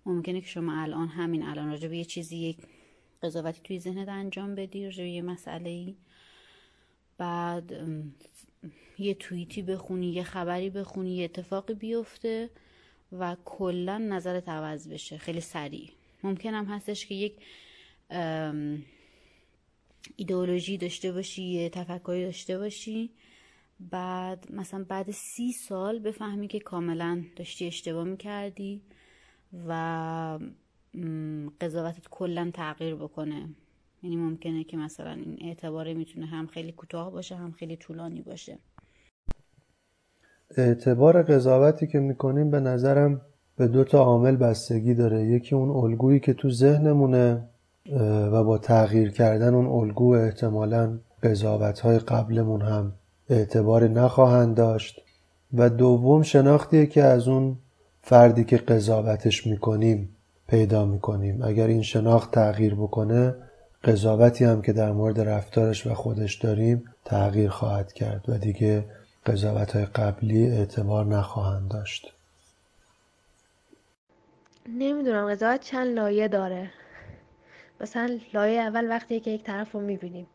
ممکنه 0.06 0.40
که 0.40 0.46
شما 0.46 0.82
الان 0.82 1.08
همین 1.08 1.42
الان 1.42 1.70
راجع 1.70 1.88
به 1.88 1.96
یه 1.96 2.04
چیزی 2.04 2.36
یک 2.36 2.58
قضاوتی 3.22 3.60
توی 3.64 3.80
ذهنت 3.80 4.08
انجام 4.08 4.54
بدی 4.54 4.84
راجع 4.84 5.02
به 5.02 5.10
یه 5.10 5.22
مسئله 5.22 5.70
ای 5.70 5.96
بعد 7.18 7.72
یه 8.98 9.14
توییتی 9.14 9.62
بخونی 9.62 10.12
یه 10.12 10.22
خبری 10.22 10.70
بخونی 10.70 11.16
یه 11.16 11.24
اتفاقی 11.24 11.74
بیفته 11.74 12.50
و 13.12 13.36
کلا 13.44 13.98
نظرت 13.98 14.48
عوض 14.48 14.88
بشه. 14.88 15.18
خیلی 15.18 15.40
سریع. 15.40 15.90
ممکن 16.22 16.54
هم 16.54 16.64
هستش 16.64 17.06
که 17.06 17.14
یک 17.14 17.36
ایدئولوژی 20.16 20.78
داشته 20.78 21.12
باشی 21.12 21.42
یه 21.42 21.68
تفکری 21.68 22.24
داشته 22.24 22.58
باشی 22.58 23.10
بعد 23.80 24.52
مثلا 24.52 24.84
بعد 24.88 25.10
سی 25.10 25.52
سال 25.52 25.98
بفهمی 25.98 26.48
که 26.48 26.58
کاملا 26.58 27.24
داشتی 27.36 27.66
اشتباه 27.66 28.04
می‌کردی 28.04 28.82
و 29.68 30.38
قضاوتت 31.60 32.08
کلا 32.10 32.50
تغییر 32.54 32.94
بکنه. 32.94 33.48
یعنی 34.06 34.16
ممکنه 34.16 34.64
که 34.64 34.76
مثلا 34.76 35.10
این 35.10 35.38
اعتباره 35.40 35.94
می‌تونه 35.94 36.26
هم 36.26 36.46
خیلی 36.46 36.72
کوتاه 36.72 37.12
باشه 37.12 37.36
هم 37.36 37.52
خیلی 37.52 37.76
طولانی 37.76 38.22
باشه. 38.22 38.58
اعتبار 40.56 41.22
قضاوتی 41.22 41.86
که 41.86 41.98
می‌کنیم 41.98 42.50
به 42.50 42.60
نظرم 42.60 43.20
به 43.56 43.68
دو 43.68 43.84
تا 43.84 44.02
عامل 44.02 44.36
بستگی 44.36 44.94
داره. 44.94 45.26
یکی 45.26 45.54
اون 45.54 45.70
الگویی 45.70 46.20
که 46.20 46.32
تو 46.32 46.50
ذهنمونه 46.50 47.48
و 48.32 48.44
با 48.44 48.58
تغییر 48.58 49.10
کردن 49.10 49.54
اون 49.54 49.66
الگو 49.66 50.14
احتمالا 50.14 50.98
قضاوت 51.22 51.80
های 51.80 51.98
قبلمون 51.98 52.62
هم 52.62 52.92
اعتبار 53.30 53.88
نخواهند 53.88 54.56
داشت. 54.56 55.02
و 55.54 55.70
دوم 55.70 56.22
شناختیه 56.22 56.86
که 56.86 57.02
از 57.02 57.28
اون 57.28 57.56
فردی 58.02 58.44
که 58.44 58.56
قضاوتش 58.56 59.46
می‌کنیم 59.46 60.16
پیدا 60.48 60.84
می‌کنیم. 60.84 61.42
اگر 61.42 61.66
این 61.66 61.82
شناخت 61.82 62.30
تغییر 62.30 62.74
بکنه 62.74 63.34
قضاوتی 63.86 64.44
هم 64.44 64.62
که 64.62 64.72
در 64.72 64.92
مورد 64.92 65.20
رفتارش 65.20 65.86
و 65.86 65.94
خودش 65.94 66.34
داریم 66.34 66.94
تغییر 67.04 67.50
خواهد 67.50 67.92
کرد 67.92 68.28
و 68.28 68.38
دیگه 68.38 68.84
قضاوت 69.26 69.76
های 69.76 69.84
قبلی 69.84 70.46
اعتبار 70.46 71.04
نخواهند 71.04 71.70
داشت. 71.70 72.12
نمی‌دونم 74.68 75.30
قضاوت 75.30 75.60
چند 75.60 75.94
لایه 75.94 76.28
داره؟ 76.28 76.70
مثلا 77.80 78.18
لایه 78.34 78.60
اول 78.60 78.90
وقتی 78.90 79.20
که 79.20 79.30
یک 79.30 79.42
طرف 79.42 79.72
رو 79.72 79.80
می‌بینیم. 79.80 80.26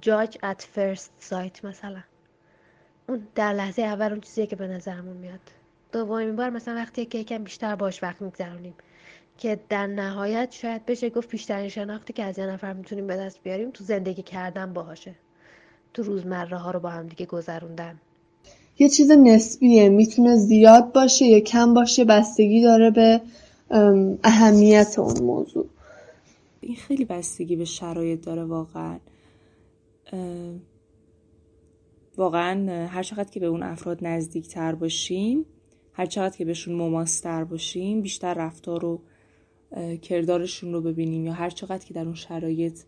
جاج 0.00 0.38
at 0.38 0.62
first 0.76 1.30
sight 1.30 1.64
مثلا. 1.64 2.02
اون 3.08 3.28
در 3.34 3.52
لحظه 3.52 3.82
اول 3.82 4.10
اون 4.10 4.20
چیزیه 4.20 4.46
که 4.46 4.56
به 4.56 4.66
نظرمون 4.66 5.16
میاد. 5.16 5.40
دومین 5.92 6.36
بار 6.36 6.50
مثلا 6.50 6.74
وقتی 6.74 7.06
که 7.06 7.18
یکم 7.18 7.44
بیشتر 7.44 7.74
باش 7.74 8.02
وقت 8.02 8.22
میگذرونیم. 8.22 8.74
که 9.38 9.58
در 9.68 9.86
نهایت 9.86 10.48
شاید 10.50 10.86
بشه 10.86 11.10
گفت 11.10 11.30
بیشترین 11.30 11.68
شناختی 11.68 12.12
که 12.12 12.24
از 12.24 12.38
یه 12.38 12.46
نفر 12.46 12.72
می‌تونیم 12.72 13.06
به 13.06 13.16
دست 13.16 13.42
بیاریم 13.42 13.70
تو 13.70 13.84
زندگی 13.84 14.22
کردن 14.22 14.72
باهاشه. 14.72 15.14
تو 15.94 16.02
روزمره 16.02 16.56
ها 16.56 16.70
رو 16.70 16.80
با 16.80 16.90
هم 16.90 17.06
دیگه 17.06 17.26
گذروندن. 17.26 18.00
یه 18.78 18.88
چیز 18.88 19.10
نسبیه 19.10 19.88
می‌تونه 19.88 20.36
زیاد 20.36 20.92
باشه 20.92 21.24
یا 21.24 21.40
کم 21.40 21.74
باشه 21.74 22.04
بستگی 22.04 22.62
داره 22.62 22.90
به 22.90 23.20
اهمیت 24.24 24.98
اون 24.98 25.22
موضوع. 25.22 25.66
این 26.60 26.76
خیلی 26.76 27.04
بستگی 27.04 27.56
به 27.56 27.64
شرایط 27.64 28.24
داره 28.24 28.44
واقعا. 28.44 28.98
واقعا 32.16 32.86
هر 32.86 33.02
چقدر 33.02 33.30
که 33.30 33.40
به 33.40 33.46
اون 33.46 33.62
افراد 33.62 34.06
نزدیک 34.06 34.48
تر 34.48 34.74
باشیم 34.74 35.46
هر 35.92 36.06
چقدر 36.06 36.36
که 36.36 36.44
بهشون 36.44 36.74
مماستر 36.74 37.44
باشیم 37.44 38.00
بیشتر 38.00 38.34
رفتار 38.34 38.80
رو 38.80 39.00
کردارشون 40.02 40.72
رو 40.72 40.80
ببینیم 40.80 41.26
یا 41.26 41.32
هر 41.32 41.50
چقدر 41.50 41.84
که 41.84 41.94
در 41.94 42.04
اون 42.04 42.14
شرایط 42.14 42.78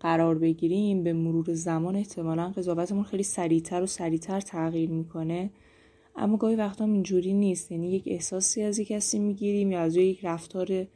قرار 0.00 0.38
بگیریم 0.38 1.02
به 1.02 1.12
مرور 1.12 1.54
زمان 1.54 1.96
احتمالا 1.96 2.52
قضاوتمون 2.56 3.02
خیلی 3.02 3.22
سریعتر 3.22 3.82
و 3.82 3.86
سریعتر 3.86 4.40
تغییر 4.40 4.90
می‌کنه. 4.90 5.50
اما 6.16 6.36
گاهی 6.36 6.56
وقتا 6.56 6.84
اینجوری 6.84 7.32
نیست. 7.32 7.72
یعنی 7.72 7.90
یک 7.90 8.02
احساسی 8.06 8.62
از 8.62 8.78
یک 8.78 8.88
کسی 8.88 9.18
می‌گیریم 9.18 9.72
یا 9.72 9.80
از 9.80 9.96
یک 9.96 10.24
رفتار 10.24 10.86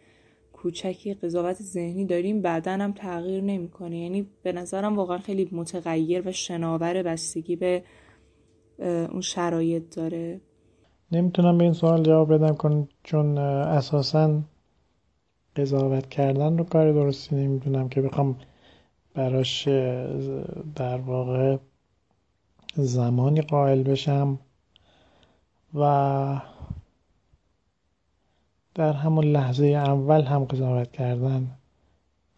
کوچکی 0.52 1.14
قضاوت 1.14 1.62
ذهنی 1.62 2.04
داریم 2.04 2.42
بعدا 2.42 2.72
هم 2.72 2.92
تغییر 2.92 3.42
نمی‌کنه. 3.42 3.98
یعنی 3.98 4.26
به 4.42 4.52
نظرم 4.52 4.96
واقعا 4.96 5.18
خیلی 5.18 5.48
متغیر 5.52 6.28
و 6.28 6.32
شناور 6.32 7.02
بستگی 7.02 7.56
به 7.56 7.82
اون 8.78 9.20
شرایط 9.20 9.96
داره. 9.96 10.40
نمی‌تونم 11.12 11.58
به 11.58 11.64
این 11.64 11.72
سوال 11.72 12.02
جواب 12.02 12.34
بدم 12.34 12.54
کن 12.54 12.88
چون 13.02 13.38
اساسا 13.38 14.42
قضاوت 15.56 16.08
کردن 16.08 16.58
رو 16.58 16.64
کار 16.64 16.92
درستی 16.92 17.36
نمی‌دونم 17.36 17.88
که 17.88 18.02
بخوام 18.02 18.38
براش 19.14 19.68
در 20.74 20.98
واقع 20.98 21.56
زمانی 22.74 23.40
قائل 23.42 23.82
بشم 23.82 24.38
و 25.74 26.40
در 28.74 28.92
همون 28.92 29.24
لحظه 29.24 29.66
اول 29.66 30.22
هم 30.22 30.44
قضاوت 30.44 30.92
کردن 30.92 31.58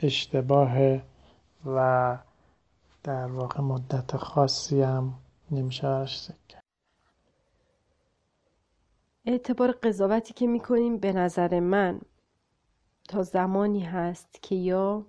اشتباه 0.00 1.00
و 1.66 2.18
در 3.02 3.26
واقع 3.26 3.60
مدت 3.60 4.16
خاصی 4.16 4.82
هم 4.82 5.14
نمیشه 5.50 5.86
براش 5.86 6.54
اعتبار 9.26 9.72
قضاوتی 9.72 10.34
که 10.34 10.46
می‌کنیم 10.46 10.98
به 10.98 11.12
نظر 11.12 11.60
من 11.60 12.00
تا 13.08 13.22
زمانی 13.22 13.80
هست 13.80 14.42
که 14.42 14.54
یا 14.54 15.06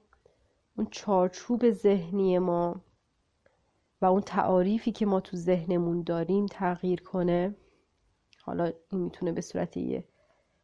اون 0.77 0.87
چارچوب 0.91 1.71
ذهنی 1.71 2.39
ما 2.39 2.81
و 4.01 4.05
اون 4.05 4.21
تعاریفی 4.21 4.91
که 4.91 5.05
ما 5.05 5.19
تو 5.19 5.37
ذهنمون 5.37 6.03
داریم 6.03 6.45
تغییر 6.45 7.01
کنه 7.01 7.55
حالا 8.41 8.71
این 8.91 9.01
می‌تونه 9.01 9.31
به 9.31 9.41
صورت 9.41 9.77
یه 9.77 10.03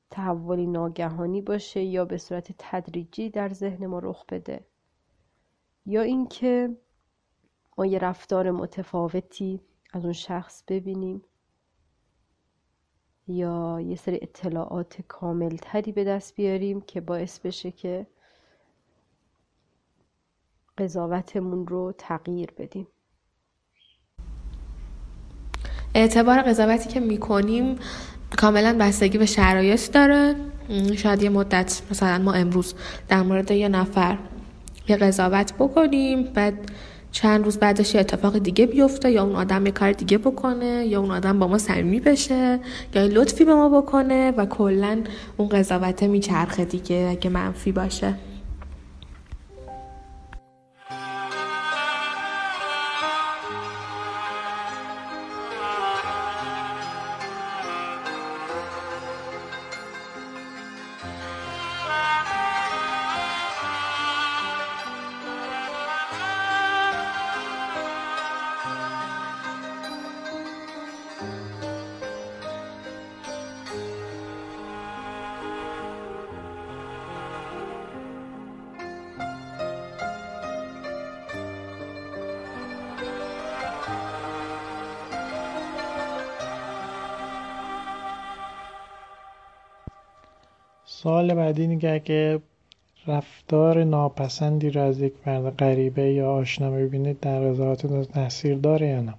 تحولی 0.09 0.67
ناگهانی 0.67 1.41
باشه 1.41 1.81
یا 1.81 2.05
به 2.05 2.17
صورت 2.17 2.55
تدریجی 2.57 3.29
در 3.29 3.53
ذهن 3.53 3.85
ما 3.85 3.99
رخ 3.99 4.25
بده 4.29 4.65
یا 5.85 6.01
اینکه 6.01 6.77
ما 7.77 7.85
یه 7.85 7.99
رفتار 7.99 8.51
متفاوتی 8.51 9.61
از 9.93 10.03
اون 10.03 10.13
شخص 10.13 10.63
ببینیم. 10.67 11.23
یا 13.31 13.79
یه 13.79 13.95
سری 13.95 14.19
اطلاعات 14.21 15.01
کاملتری 15.07 15.91
به 15.91 16.03
دست 16.03 16.35
بیاریم 16.35 16.81
که 16.81 17.01
باعث 17.01 17.39
بشه 17.39 17.71
که 17.71 18.07
قضاوتمون 20.77 21.67
رو 21.67 21.93
تغییر 21.97 22.51
بدیم. 22.57 22.87
اعتبار 25.95 26.41
قضاوتی 26.41 26.89
که 26.89 26.99
می‌کنیم 26.99 27.75
کاملا 28.37 28.77
بستگی 28.79 29.17
به 29.17 29.25
شرایط 29.25 29.91
داره. 29.91 30.35
شاید 30.97 31.23
یه 31.23 31.29
مدت 31.29 31.81
مثلا 31.91 32.17
ما 32.17 32.33
امروز 32.33 32.73
در 33.07 33.21
مورد 33.21 33.51
یه 33.51 33.69
نفر 33.69 34.17
یه 34.87 34.95
قضاوت 34.95 35.53
بکنیم 35.53 36.23
بعد 36.23 36.71
چند 37.11 37.45
روز 37.45 37.57
بعدش 37.57 37.95
یه 37.95 38.01
اتفاق 38.01 38.37
دیگه 38.37 38.65
بیفته 38.65 39.11
یا 39.11 39.23
اون 39.23 39.35
آدم 39.35 39.65
یه 39.65 39.71
کار 39.71 39.91
دیگه 39.91 40.17
بکنه 40.17 40.85
یا 40.87 40.99
اون 40.99 41.11
آدم 41.11 41.39
با 41.39 41.47
ما 41.47 41.57
صمیمی 41.57 41.99
بشه 41.99 42.59
یا 42.95 43.05
لطفی 43.05 43.45
به 43.45 43.55
ما 43.55 43.81
بکنه 43.81 44.31
و 44.31 44.45
کلا 44.45 45.01
اون 45.37 45.49
قضاوت 45.49 46.03
میچرخه 46.03 46.65
دیگه 46.65 47.07
اگه 47.11 47.29
منفی 47.29 47.71
باشه. 47.71 48.13
بعدی 91.51 91.77
که 91.77 91.93
اگه 91.93 92.41
رفتار 93.07 93.83
ناپسندی 93.83 94.69
رو 94.69 94.81
از 94.81 95.01
یک 95.01 95.13
فرد 95.25 95.57
غریبه 95.57 96.13
یا 96.13 96.31
آشنا 96.31 96.71
ببینید 96.71 97.19
در 97.19 97.39
قضاوتتون 97.39 98.03
تاثیر 98.03 98.57
داره 98.57 98.87
یا 98.87 99.01
نه؟ 99.01 99.13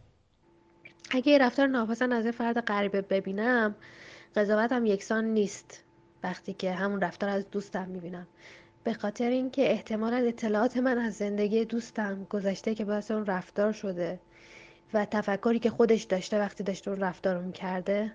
اگه 1.11 1.39
رفتار 1.39 1.66
ناپسند 1.66 2.12
از 2.12 2.24
یه 2.24 2.30
فرد 2.30 2.61
غریبه 2.61 3.01
ببینم 3.01 3.74
قضاوتم 4.37 4.87
یکسان 4.87 5.24
نیست. 5.24 5.85
وقتی 6.22 6.53
که 6.53 6.72
همون 6.72 7.01
رفتار 7.01 7.30
از 7.30 7.51
دوستم 7.51 7.89
می‌بینم. 7.89 8.26
به 8.85 8.93
خاطر 8.93 9.28
اینکه 9.28 9.70
احتمالا 9.70 10.16
اطلاعات 10.16 10.76
من 10.76 10.99
از 10.99 11.14
زندگی 11.14 11.64
دوستم 11.64 12.26
گذشته 12.30 12.74
که 12.74 12.85
باعث 12.85 13.11
اون 13.11 13.26
رفتار 13.26 13.72
شده 13.72 14.20
و 14.95 15.05
تفکری 15.05 15.59
که 15.59 15.70
خودش 15.70 16.03
داشته 16.03 16.39
وقتی 16.39 16.64
داشته 16.64 16.91
اون 16.91 17.01
رفتار 17.01 17.37
رو 17.37 17.43
می‌کرده 17.43 18.12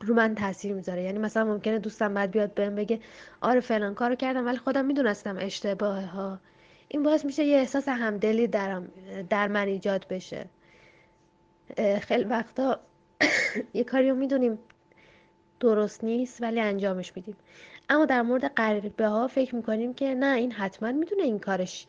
رو 0.00 0.14
من 0.14 0.34
تاثیر 0.34 0.74
می‌ذاره. 0.74 1.02
یعنی 1.02 1.18
مثلا 1.18 1.44
ممکنه 1.44 1.78
دوستم 1.78 2.14
بعد 2.14 2.30
بیاد 2.30 2.54
بهم 2.54 2.74
بگه 2.74 3.00
آره 3.40 3.60
فلان 3.60 3.94
کارو 3.94 4.14
کردم 4.14 4.46
ولی 4.46 4.56
خودم 4.56 4.84
می‌دونستم 4.84 5.36
اشتباهه. 5.40 6.06
ها 6.06 6.38
این 6.88 7.02
باعث 7.02 7.24
میشه 7.24 7.44
یه 7.44 7.56
احساس 7.56 7.88
همدلی 7.88 8.46
در, 8.46 8.82
در 9.30 9.48
من 9.48 9.66
ایجاد 9.66 10.06
بشه. 10.10 10.46
خیلی 12.00 12.24
وقتا 12.24 12.80
یه 13.74 13.84
کاری 13.84 14.10
رو 14.10 14.16
می‌دونیم 14.16 14.58
درست 15.60 16.04
نیست 16.04 16.42
ولی 16.42 16.60
انجامش 16.60 17.16
میدیم. 17.16 17.36
اما 17.88 18.04
در 18.04 18.22
مورد 18.22 18.54
غریبه 18.54 19.06
ها 19.06 19.28
فکر 19.28 19.54
می‌کنیم 19.54 19.94
که 19.94 20.14
نه 20.14 20.36
این 20.36 20.52
حتما 20.52 20.92
می‌دونه 20.92 21.22
این 21.22 21.38
کارش 21.38 21.86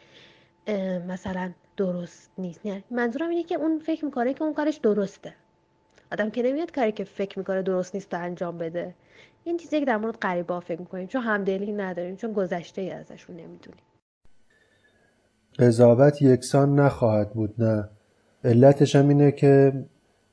مثلا 1.07 1.51
درست 1.77 2.31
نیست. 2.37 2.65
نه 2.65 2.83
منظورم 2.91 3.29
اینه 3.29 3.43
که 3.43 3.55
اون 3.55 3.79
فکر 3.79 4.05
می‌کنه 4.05 4.33
که 4.33 4.43
اون 4.43 4.53
کارش 4.53 4.75
درسته. 4.75 5.33
آدم 6.11 6.29
که 6.29 6.43
نمیاد 6.43 6.71
کاری 6.71 6.91
که 6.91 7.03
فکر 7.03 7.39
می‌کنه 7.39 7.61
درست 7.61 7.95
نیست 7.95 8.13
انجام 8.13 8.57
بده. 8.57 8.95
این 9.43 9.57
چیزی 9.57 9.79
که 9.79 9.85
در 9.85 9.97
مورد 9.97 10.17
غریبه 10.17 10.59
فکر 10.59 10.79
می‌کنیم 10.79 11.07
چون 11.07 11.21
همدلی 11.21 11.71
نداریم 11.71 12.15
چون 12.15 12.33
گذشته 12.33 12.81
ای 12.81 12.91
ازشون 12.91 13.35
نمی‌دونیم. 13.35 13.81
قضاوت 15.59 16.21
یکسان 16.21 16.79
نخواهد 16.79 17.33
بود 17.33 17.63
نه. 17.63 17.89
علتش 18.43 18.95
هم 18.95 19.07
اینه 19.07 19.31
که 19.31 19.85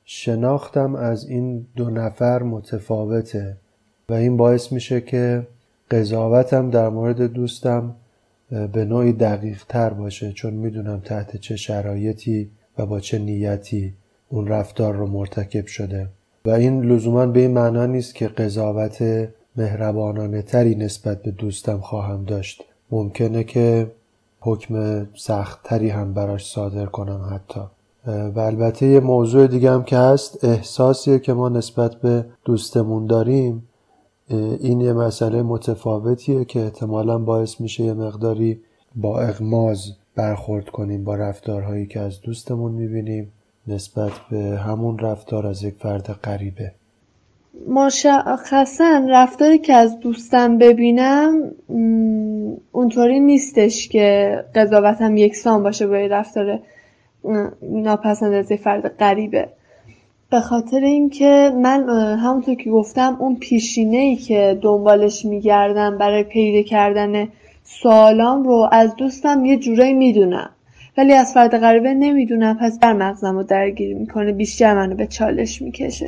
شناختم 0.05 0.95
از 0.95 1.29
این 1.29 1.67
دو 1.77 1.91
نفر 1.91 2.43
متفاوته 2.43 3.57
و 4.09 4.13
این 4.13 4.37
باعث 4.37 4.73
میشه 4.73 5.01
که 5.01 5.47
قضاوتم 5.91 6.71
در 6.71 6.89
مورد 6.89 7.23
دوستم 7.23 7.97
به 8.73 8.85
نوعی 8.85 9.13
دقیق 9.13 9.65
تر 9.69 9.91
باشه 9.91 10.33
چون 10.33 10.55
می‌دونم 10.55 11.01
تحت 11.01 11.37
چه 11.37 11.57
شرایطی 11.57 12.51
و 12.79 12.87
با 12.87 13.01
چه 13.01 13.19
نیتی. 13.19 13.95
اون 14.29 14.49
رفتار 14.49 14.95
رو 14.95 15.07
مرتکب 15.07 15.67
شده. 15.67 16.09
و 16.45 16.51
این 16.51 16.83
لزوما 16.83 17.27
به 17.27 17.41
این 17.41 17.51
معنا 17.51 17.87
نیست 17.87 18.15
که 18.15 18.29
قضاوت 18.29 19.29
مهربانانه 19.57 20.43
تری 20.43 20.75
نسبت 20.75 21.23
به 21.23 21.31
دوستم 21.31 21.79
خواهم 21.79 22.25
داشت. 22.25 22.65
ممکنه 22.91 23.45
که 23.45 23.91
حکم 24.41 25.07
سخت 25.15 25.63
تری 25.65 25.89
هم 25.89 26.15
براش 26.15 26.47
صادر 26.47 26.87
کنم 26.87 27.29
حتی. 27.31 27.61
و 28.07 28.41
البته 28.41 28.87
یه 28.87 29.01
موضوع 29.01 29.47
دیگه 29.47 29.71
هم 29.71 29.85
که 29.85 29.97
هست 29.97 30.45
احساسیه 30.45 31.19
که 31.19 31.33
ما 31.33 31.49
نسبت 31.49 31.95
به 31.95 32.25
دوستمون 32.45 33.07
داریم. 33.07 33.69
این 34.61 34.81
یه 34.81 34.93
مسئله 34.93 35.43
متفاوتیه 35.43 36.45
که 36.45 36.61
احتمالا 36.61 37.19
باعث 37.19 37.61
میشه 37.61 37.85
یه 37.85 37.93
مقداری 37.93 38.61
با 38.97 39.21
اغماز 39.21 39.93
برخورد 40.15 40.71
کنیم 40.71 41.05
با 41.05 41.15
رفتارهایی 41.15 41.87
که 41.87 42.01
از 42.01 42.21
دوستمون 42.21 42.73
می‌بینیم. 42.73 43.33
نسبت 43.69 44.13
به 44.31 44.39
همون 44.39 44.99
رفتار 44.99 45.47
از 45.47 45.63
یک 45.63 45.75
فرد 45.75 46.19
غریبه. 46.25 46.73
مشخصا 47.69 49.07
رفتاری 49.09 49.59
که 49.59 49.75
از 49.75 50.01
دوستم 50.01 50.59
ببینم 50.59 51.51
اونطوری 52.73 53.21
نیستش 53.21 53.89
که 53.89 54.39
قضاوتم 54.55 55.17
یکسان 55.17 55.63
باشه 55.63 55.87
با 55.87 55.97
رفتار 55.97 56.61
ناپسند 57.63 58.33
از 58.33 58.51
یک 58.51 58.61
فرد 58.61 58.89
غریبه. 58.99 59.49
به 60.31 60.41
خاطر 60.41 60.81
اینکه 60.81 61.53
من 61.63 61.89
همونطور 62.17 62.55
که 62.55 62.71
گفتم 62.71 63.17
اون 63.19 63.37
پیشینه 63.37 63.97
ای 63.97 64.17
که 64.17 64.59
دنبالش 64.63 65.25
میگردم 65.25 65.99
برای 65.99 66.23
پیدا 66.23 66.69
کردن 66.69 67.29
سوالام 67.65 68.45
رو 68.45 68.69
از 68.73 68.97
دوستم 68.97 69.45
یه 69.45 69.57
جورایی 69.57 69.95
می‌دونم. 69.95 70.51
ولی 70.97 71.13
از 71.13 71.35
فرد 71.35 71.59
غریبه 71.59 71.95
نمی‌دونم. 71.95 72.59
پس 72.61 72.79
بر 72.79 72.93
مغزم 72.93 73.35
رو 73.35 73.43
درگیر 73.43 73.97
می‌کنه. 73.97 74.33
بیشتر 74.33 74.75
منو 74.75 74.95
به 74.95 75.07
چالش 75.07 75.63
می‌کشه. 75.63 76.07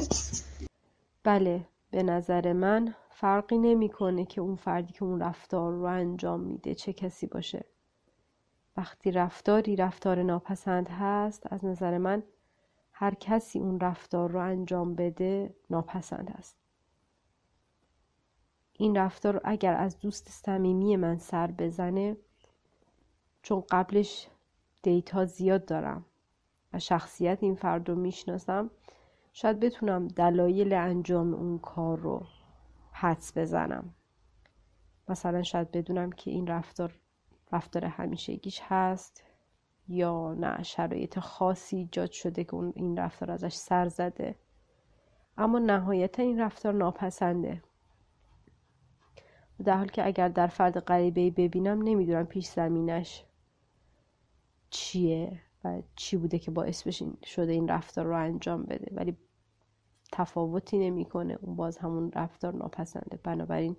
بله 1.24 1.60
به 1.90 2.02
نظر 2.02 2.52
من 2.52 2.94
فرقی 3.10 3.58
نمی‌کنه 3.58 4.24
که 4.24 4.40
اون 4.40 4.56
فردی 4.56 4.92
که 4.92 5.04
اون 5.04 5.20
رفتار 5.20 5.72
رو 5.72 5.84
انجام 5.84 6.40
میده 6.40 6.74
چه 6.74 6.92
کسی 6.92 7.26
باشه. 7.26 7.64
وقتی 8.76 9.10
رفتاری 9.10 9.76
رفتار 9.76 10.22
ناپسند 10.22 10.88
هست 10.88 11.52
از 11.52 11.64
نظر 11.64 11.98
من 11.98 12.22
هر 12.92 13.14
کسی 13.14 13.58
اون 13.58 13.80
رفتار 13.80 14.30
رو 14.30 14.40
انجام 14.40 14.94
بده 14.94 15.54
ناپسند 15.70 16.34
است. 16.38 16.56
این 18.72 18.96
رفتار 18.96 19.40
اگر 19.44 19.74
از 19.74 19.98
دوست 19.98 20.28
صمیمی 20.28 20.96
من 20.96 21.18
سر 21.18 21.46
بزنه 21.46 22.16
چون 23.42 23.64
قبلش 23.70 24.28
دیتا 24.86 25.24
زیاد 25.24 25.64
دارم 25.64 26.04
و 26.72 26.78
شخصیت 26.78 27.38
این 27.42 27.54
فرد 27.54 27.88
رو 27.88 27.94
می‌شناسم. 27.94 28.70
شاید 29.32 29.60
بتونم 29.60 30.08
دلایل 30.08 30.72
انجام 30.72 31.34
اون 31.34 31.58
کار 31.58 31.98
رو 31.98 32.26
حدس 32.92 33.38
بزنم. 33.38 33.94
مثلا 35.08 35.42
شاید 35.42 35.70
بدونم 35.70 36.12
که 36.12 36.30
این 36.30 36.46
رفتار 36.46 36.94
رفتار 37.52 37.84
همیشگیش 37.84 38.60
هست 38.64 39.24
یا 39.88 40.34
نه 40.34 40.62
شرایط 40.62 41.18
خاصی 41.18 41.76
ایجاد 41.76 42.10
شده 42.10 42.44
که 42.44 42.54
اون 42.54 42.72
این 42.76 42.98
رفتار 42.98 43.30
ازش 43.30 43.54
سر 43.54 43.88
زده. 43.88 44.34
اما 45.38 45.58
نهایتا 45.58 46.22
این 46.22 46.40
رفتار 46.40 46.72
ناپسنده. 46.72 47.62
در 49.64 49.76
حالی 49.76 49.90
که 49.90 50.06
اگر 50.06 50.28
در 50.28 50.46
فرد 50.46 50.80
غریبه 50.80 51.30
ببینم 51.30 51.82
نمی‌دونم 51.82 52.26
پیش 52.26 52.46
زمینش 52.46 53.25
چیه 54.76 55.40
و 55.64 55.82
چی 55.96 56.16
بوده 56.16 56.38
که 56.38 56.50
باعث 56.50 56.88
شده 57.24 57.52
این 57.52 57.68
رفتار 57.68 58.06
رو 58.06 58.16
انجام 58.16 58.62
بده. 58.62 58.94
ولی 58.94 59.16
تفاوتی 60.12 60.78
نمی‌کنه. 60.78 61.38
اون 61.40 61.56
باز 61.56 61.78
همون 61.78 62.12
رفتار 62.12 62.54
ناپسنده. 62.54 63.18
بنابراین 63.22 63.76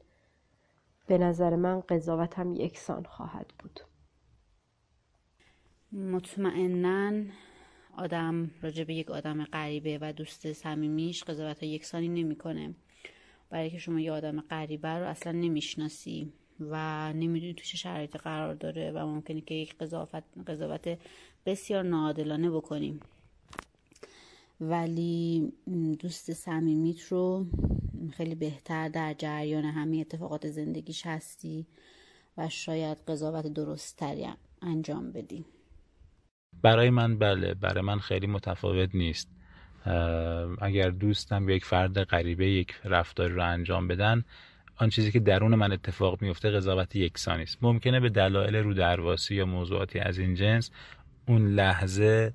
به 1.07 1.17
نظر 1.17 1.55
من 1.55 1.79
قضاوت 1.79 2.39
هم 2.39 2.53
یکسان 2.53 3.03
خواهد 3.03 3.53
بود. 3.59 3.79
مطمئنا 5.91 7.23
آدم 7.97 8.51
راجع 8.61 8.83
به 8.83 8.93
یک 8.93 9.11
آدم 9.11 9.43
غریبه 9.43 9.97
و 10.01 10.13
دوست 10.13 10.53
صمیمیش 10.53 11.23
قضاوت 11.23 11.63
ها 11.63 11.69
یکسانی 11.69 12.07
نمی‌کنه. 12.07 12.75
برای 13.49 13.69
که 13.69 13.77
شما 13.77 13.99
یه 13.99 14.11
آدم 14.11 14.41
غریبه 14.41 14.87
رو 14.89 15.05
اصلا 15.07 15.31
نمی‌شناسی. 15.31 16.33
و 16.59 17.13
نمی‌دونی 17.13 17.53
تو 17.53 17.63
چه 17.63 17.77
شرایطی 17.77 18.17
قرار 18.17 18.53
داره 18.53 18.91
و 18.91 19.05
ممکنه 19.05 19.41
که 19.41 19.55
یک 19.55 19.77
قضاوت 19.77 20.23
قضاوت 20.47 20.97
بسیار 21.45 21.83
ناعادلانه 21.83 22.49
بکنیم. 22.49 22.99
ولی 24.61 25.53
دوست 25.99 26.33
صمیمیت 26.33 27.03
رو 27.03 27.45
خیلی 28.11 28.35
بهتر 28.35 28.89
در 28.89 29.13
جریان 29.13 29.65
همه 29.65 29.97
اتفاقات 29.97 30.47
زندگیش 30.47 31.05
هستی 31.05 31.67
و 32.37 32.49
شاید 32.49 32.97
قضاوت 33.07 33.47
درستتری 33.47 34.27
انجام 34.61 35.11
بدی. 35.11 35.45
برای 36.61 36.89
من 36.89 37.17
بله 37.19 37.53
برای 37.53 37.81
من 37.81 37.99
خیلی 37.99 38.27
متفاوت 38.27 38.95
نیست. 38.95 39.29
اگر 40.61 40.89
دوستم 40.89 41.49
یک 41.49 41.65
فرد 41.65 42.03
غریبه 42.03 42.49
یک 42.49 42.73
رفتاری 42.83 43.33
رو 43.33 43.43
انجام 43.45 43.87
بدن 43.87 44.25
آن 44.77 44.89
چیزی 44.89 45.11
که 45.11 45.19
درون 45.19 45.55
من 45.55 45.71
اتفاق 45.71 46.21
میفته 46.21 46.51
قضاوت 46.51 46.95
یکسانی 46.95 47.43
است. 47.43 47.57
ممکنه 47.61 47.99
به 47.99 48.09
دلایل 48.09 48.55
رو 48.55 48.73
درواسی 48.73 49.35
یا 49.35 49.45
موضوعاتی 49.45 49.99
از 49.99 50.17
این 50.17 50.35
جنس 50.35 50.71
اون 51.27 51.47
لحظه 51.47 52.33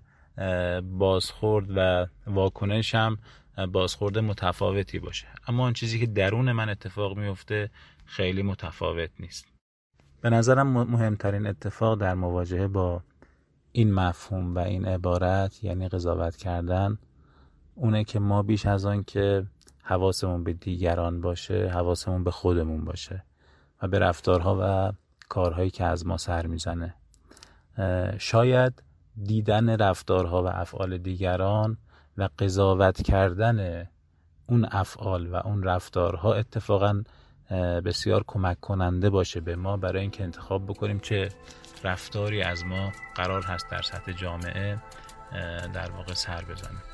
بازخورد 0.99 1.66
و 1.76 2.07
واکنش 2.26 2.95
هم 2.95 3.18
بازخورد 3.72 4.18
متفاوتی 4.18 4.99
باشه. 4.99 5.26
اما 5.49 5.64
آن 5.64 5.72
چیزی 5.72 6.01
که 6.01 6.07
درون 6.07 6.53
من 6.53 6.68
اتفاق 6.68 7.18
میفته 7.18 7.70
خیلی 8.05 8.43
متفاوت 8.43 9.11
نیست. 9.20 9.47
به 10.20 10.30
نظرم 10.30 10.66
مهمترین 10.66 11.47
اتفاق 11.47 11.99
در 11.99 12.14
مواجهه 12.14 12.68
با 12.68 13.03
این 13.72 13.95
مفهوم 13.95 14.55
و 14.55 14.59
این 14.59 14.84
عبارت 14.84 15.64
یعنی 15.64 15.88
قضاوت 15.88 16.36
کردن 16.36 16.99
اونه 17.74 18.05
که 18.05 18.18
ما 18.18 18.43
بیش 18.43 18.66
از 18.66 18.84
آن 18.84 19.05
که 19.05 19.47
حواسمون 19.83 20.45
به 20.45 20.53
دیگران 20.53 21.20
باشه 21.20 21.68
حواسمون 21.68 22.24
به 22.24 22.30
خودمون 22.30 22.85
باشه 22.85 23.24
و 23.83 23.89
به 23.89 23.99
رفتارها 23.99 24.59
و 24.61 24.93
کارهایی 25.28 25.70
که 25.70 25.85
از 25.85 26.07
ما 26.07 26.16
سر 26.16 26.47
می‌زنه. 26.47 26.95
شاید 28.18 28.83
دیدن 29.22 29.76
رفتارها 29.76 30.43
و 30.43 30.47
افعال 30.47 30.99
دیگران 30.99 31.76
و 32.16 32.28
قضاوت 32.39 33.03
کردن 33.03 33.89
اون 34.47 34.68
افعال 34.70 35.26
و 35.26 35.35
اون 35.35 35.62
رفتارها 35.62 36.35
اتفاقا 36.35 37.03
بسیار 37.85 38.24
کمک 38.26 38.61
کننده 38.61 39.11
باشه 39.11 39.41
به 39.41 39.57
ما 39.57 39.76
برای 39.76 40.01
اینکه 40.01 40.24
انتخاب 40.24 40.66
بکنیم 40.66 40.99
چه 40.99 41.28
رفتاری 41.85 42.43
از 42.43 42.64
ما 42.64 42.93
قرار 43.14 43.43
هست 43.43 43.70
در 43.70 43.83
سطح 43.83 44.12
جامعه 44.12 44.78
در 45.74 45.91
واقع 45.91 46.14
سر 46.14 46.45
بزنه. 46.45 46.91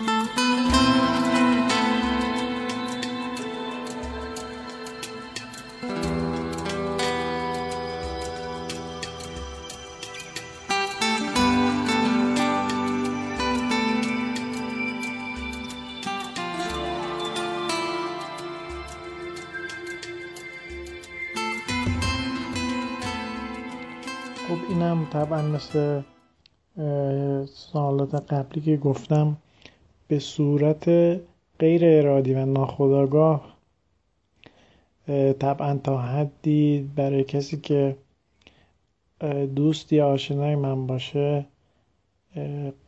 خب 0.00 0.06
اینم 24.68 25.06
طبعا 25.12 25.42
مثل 25.42 26.02
سوالات 27.46 28.14
قبلی 28.32 28.60
که 28.60 28.76
گفتم 28.76 29.36
به 30.10 30.18
صورت 30.18 30.88
غیر 31.58 31.84
ارادی 31.84 32.34
و 32.34 32.46
ناخودآگاه 32.46 33.56
طبعا 35.38 35.78
تا 35.84 35.98
حدی 35.98 36.90
برای 36.96 37.24
کسی 37.24 37.56
که 37.56 37.96
دوست 39.56 39.92
یا 39.92 40.08
آشنای 40.08 40.54
من 40.54 40.86
باشه 40.86 41.46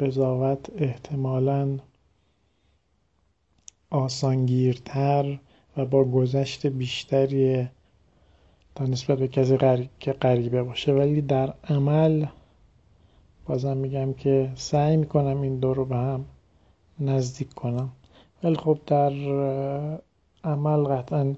قضاوت 0.01 0.71
احتمالا 0.77 1.79
آسانگیرتر 3.91 5.39
و 5.77 5.85
با 5.85 6.05
گذشت 6.05 6.67
بیشتری 6.67 7.69
تا 8.75 8.85
نسبت 8.85 9.19
به 9.19 9.29
کسی 9.29 9.89
که 10.01 10.13
غریبه 10.13 10.63
باشه. 10.63 10.93
ولی 10.93 11.21
در 11.21 11.55
عمل 11.65 12.27
بازم 13.47 13.77
میگم 13.77 14.13
که 14.13 14.53
سعی 14.55 14.97
می‌کنم 14.97 15.41
این 15.41 15.59
دو 15.59 15.75
رو 15.75 15.85
به 15.85 15.97
هم 15.97 16.25
نزدیک 17.03 17.55
کنم. 17.55 17.93
ولی 18.43 18.57
خب 18.57 18.79
در 18.87 19.13
عمل 20.45 20.85
قطعا 20.85 21.35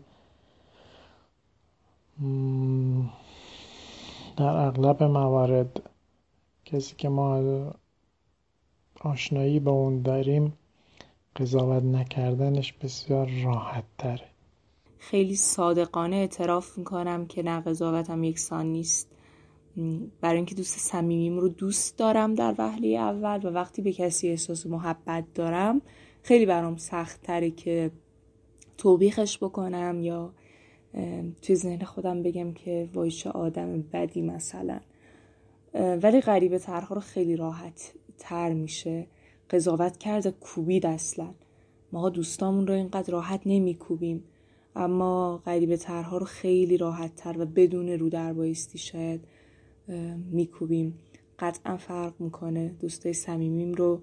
در 4.36 4.56
اغلب 4.56 5.02
موارد 5.02 5.90
کسی 6.64 6.94
که 6.96 7.08
ما 7.08 7.42
آشنایی 9.00 9.60
با 9.60 9.70
اون 9.70 10.02
داریم 10.02 10.52
قضاوت 11.36 11.82
نکردنش 11.82 12.72
بسیار 12.72 13.30
راحت 13.44 13.84
تره. 13.98 14.28
خیلی 14.98 15.36
صادقانه 15.36 16.16
اعتراف 16.16 16.78
می‌کنم 16.78 17.26
که 17.26 17.42
نه 17.42 17.60
قضاوتم 17.60 18.24
یکسان 18.24 18.66
نیست. 18.66 19.13
برای 20.20 20.36
اینکه 20.36 20.54
دوست 20.54 20.78
صمیمیم 20.78 21.38
رو 21.38 21.48
دوست 21.48 21.98
دارم 21.98 22.34
در 22.34 22.54
وهله 22.58 22.88
اول 22.88 23.40
و 23.44 23.50
وقتی 23.50 23.82
به 23.82 23.92
کسی 23.92 24.28
احساس 24.28 24.66
محبت 24.66 25.24
دارم 25.34 25.82
خیلی 26.22 26.46
برام 26.46 26.76
سخت 26.76 27.22
تره 27.22 27.50
که 27.50 27.90
توبیخش 28.78 29.38
بکنم 29.38 30.00
یا 30.02 30.32
توی 31.42 31.56
ذهن 31.56 31.84
خودم 31.84 32.22
بگم 32.22 32.52
که 32.52 32.88
وای 32.94 33.10
چه 33.10 33.30
آدم 33.30 33.84
بدی 33.92 34.22
مثلا. 34.22 34.80
ولی 35.74 36.20
غریبه 36.20 36.58
ترها 36.58 36.94
رو 36.94 37.00
خیلی 37.00 37.36
راحت 37.36 37.92
تر 38.18 38.52
میشه. 38.52 39.06
قضاوت 39.50 39.96
کرده 39.96 40.30
کوبید 40.30 40.86
اصلا. 40.86 41.34
ماها 41.92 42.10
دوستامون 42.10 42.66
رو 42.66 42.74
اینقدر 42.74 43.12
راحت 43.12 43.40
نمیکوبیم. 43.46 44.24
اما 44.76 45.42
غریبه 45.46 45.76
ترها 45.76 46.18
رو 46.18 46.26
خیلی 46.26 46.76
راحت 46.76 47.14
تر 47.16 47.38
و 47.38 47.46
بدون 47.46 47.88
رو 47.88 48.08
در 48.08 48.32
بایستی 48.32 48.78
شاید 48.78 49.24
میکوبیم. 50.30 50.99
قطعا 51.39 51.76
فرق 51.76 52.20
می‌کنه. 52.20 52.68
دوستای 52.80 53.12
صمیمیم 53.12 53.72
رو 53.72 54.03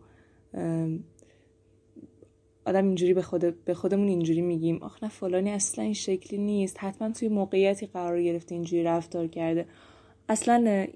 آدم 2.66 2.86
اینجوری 2.86 3.14
به, 3.14 3.22
خود 3.22 3.64
به 3.66 3.74
خودمون 3.74 4.08
اینجوری 4.08 4.42
میگیم. 4.42 4.78
آخ 4.84 5.04
نه 5.04 5.10
فلانی 5.10 5.50
اصلا 5.50 5.84
این 5.84 5.94
شکلی 5.94 6.40
نیست. 6.40 6.78
حتما 6.80 7.12
توی 7.12 7.28
موقعیتی 7.28 7.86
قرار 7.86 8.24
گرفته 8.24 8.56
اینجوری 8.56 8.84
رفتار 8.84 9.28
کرده. 9.28 9.66
اصلا 10.30 10.88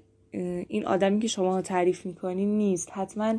این 0.68 0.86
آدمی 0.86 1.20
که 1.20 1.28
شما 1.28 1.62
تعریف 1.62 2.06
می‌کنین 2.06 2.58
نیست. 2.58 2.88
حتما 2.92 3.38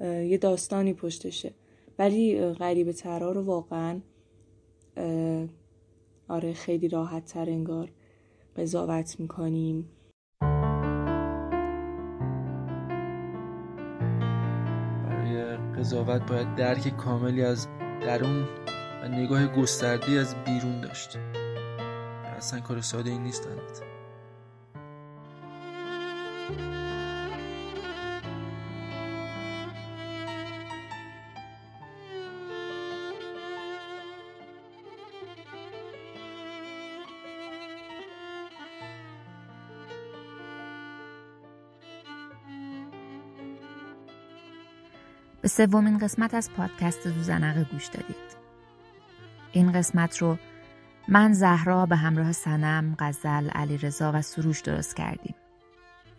یه 0.00 0.38
داستانی 0.38 0.92
پشتشه. 0.92 1.54
ولی 1.98 2.40
غریبه 2.40 2.92
ترها 2.92 3.32
رو 3.32 3.42
واقعا 3.42 4.00
آره 6.28 6.52
خیلی 6.52 6.88
راحت 6.88 7.24
تر 7.24 7.50
انگار 7.50 7.90
قضاوت 8.56 9.20
می‌کنیم. 9.20 9.88
قضاوت 15.86 16.26
باید 16.26 16.54
درک 16.54 16.96
کاملی 16.96 17.44
از 17.44 17.68
درون 18.00 18.48
و 19.02 19.08
نگاه 19.08 19.46
گسترده 19.46 20.20
از 20.20 20.34
بیرون 20.44 20.80
داشت. 20.80 21.18
اصلا 22.36 22.60
کار 22.60 22.80
ساده 22.80 23.10
این 23.10 23.22
نیست 23.22 23.46
البته. 23.46 23.86
سومین 45.56 45.98
قسمت 45.98 46.34
از 46.34 46.50
پادکست 46.50 47.10
ذوزنقه 47.10 47.64
گوش 47.64 47.86
دادید. 47.86 48.36
این 49.52 49.72
قسمت 49.72 50.18
رو 50.18 50.38
من 51.08 51.32
زهرا 51.32 51.86
به 51.86 51.96
همراه 51.96 52.32
صنم، 52.32 52.96
غزل، 52.98 53.48
علی 53.48 53.78
رضا 53.78 54.12
و 54.14 54.22
سروش 54.22 54.60
درست 54.60 54.96
کردیم. 54.96 55.34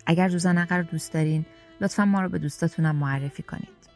اگر 0.05 0.29
ذوزنقه 0.29 0.75
رو 0.75 0.83
دوست 0.83 1.13
دارین 1.13 1.45
لطفا 1.81 2.05
ما 2.05 2.21
رو 2.21 2.29
به 2.29 2.39
دوستاتونم 2.39 2.95
معرفی 2.95 3.43
کنید. 3.43 3.89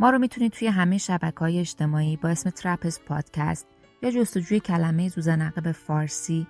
ما 0.00 0.10
رو 0.10 0.18
می‌تونید 0.18 0.52
توی 0.52 0.68
همه 0.68 0.98
شبکه 0.98 1.38
های 1.40 1.60
اجتماعی 1.60 2.16
با 2.16 2.28
اسم 2.28 2.50
ترپس 2.50 3.00
پادکست 3.00 3.66
یا 4.02 4.10
جستجوی 4.10 4.60
کلمه 4.60 5.08
ذوزنقه 5.08 5.60
به 5.60 5.72
فارسی 5.72 6.46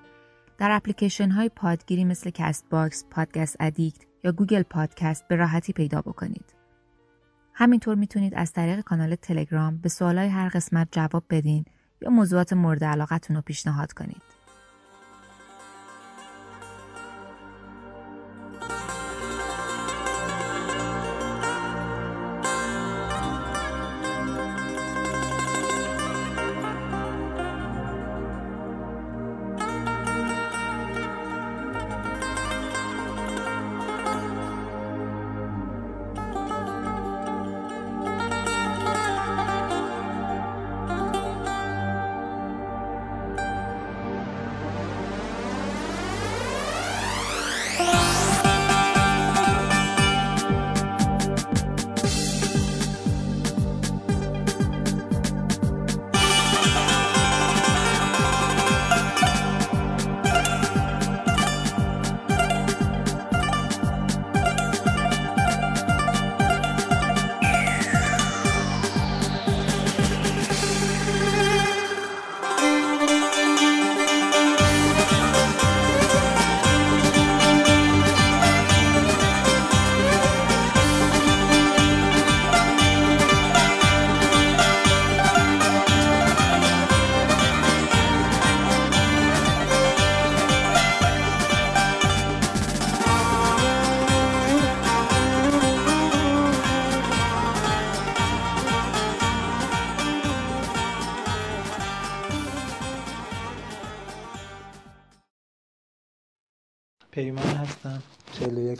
در 0.58 0.70
اپلیکیشن 0.70 1.30
های 1.30 1.48
پادگیری 1.48 2.04
مثل 2.04 2.30
Castbox، 2.30 3.04
Podcast 3.10 3.56
Addict 3.60 4.02
یا 4.24 4.32
Google 4.32 4.62
Podcast 4.62 5.28
به 5.28 5.36
راحتی 5.36 5.72
پیدا 5.72 6.00
بکنید. 6.00 6.55
همینطور 7.58 7.94
می‌تونید 7.94 8.34
از 8.34 8.52
طریق 8.52 8.80
کانال 8.80 9.14
تلگرام 9.14 9.76
به 9.76 9.88
سوالای 9.88 10.28
هر 10.28 10.48
قسمت 10.48 10.88
جواب 10.92 11.24
بدین 11.30 11.64
یا 12.02 12.10
موضوعات 12.10 12.52
مورد 12.52 12.84
علاقتون 12.84 13.36
رو 13.36 13.42
پیشنهاد 13.42 13.92
کنید. 13.92 14.35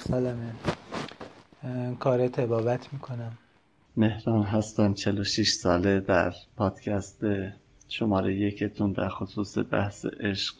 سالمه 0.08 0.52
کار 2.00 2.28
تبابت 2.28 2.92
می‌کنم. 2.92 3.32
مهران 3.96 4.42
هستم 4.42 4.94
46 4.94 5.52
ساله 5.52 6.00
در 6.00 6.32
پادکست 6.56 7.20
شماره 7.88 8.36
یکتون. 8.36 8.92
در 8.92 9.08
خصوص 9.08 9.58
بحث 9.58 10.06
عشق 10.20 10.54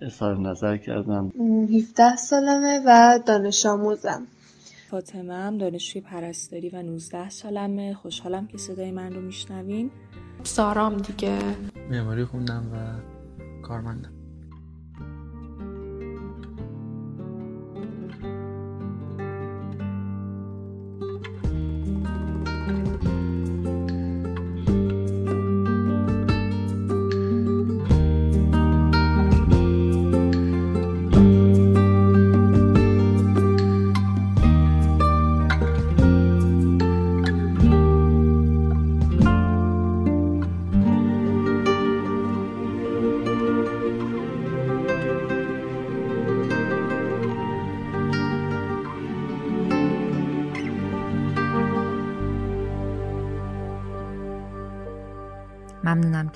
اظهار 0.00 0.38
نظر 0.38 0.76
کردم. 0.76 1.32
17 1.76 2.16
سالمه 2.16 2.80
و 2.86 3.18
دانش 3.26 3.66
آموزم. 3.66 4.26
فاطمه 4.90 5.34
هم 5.34 5.58
دانشجوی 5.58 6.00
پرستاری 6.02 6.68
و 6.68 6.82
19 6.82 7.30
سالمه. 7.30 7.94
خوشحالم 7.94 8.46
که 8.46 8.58
صدای 8.58 8.90
من 8.90 9.12
رو 9.12 9.20
میشنوین. 9.20 9.90
سارام 10.42 10.96
دیگه. 10.96 11.38
معماری 11.90 12.24
خوندم 12.24 12.64
و 12.72 12.76
کارمندم. 13.62 14.15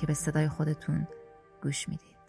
که 0.01 0.07
به 0.07 0.13
صدای 0.13 0.47
خودتون 0.47 1.07
گوش 1.63 1.89
می‌دید. 1.89 2.20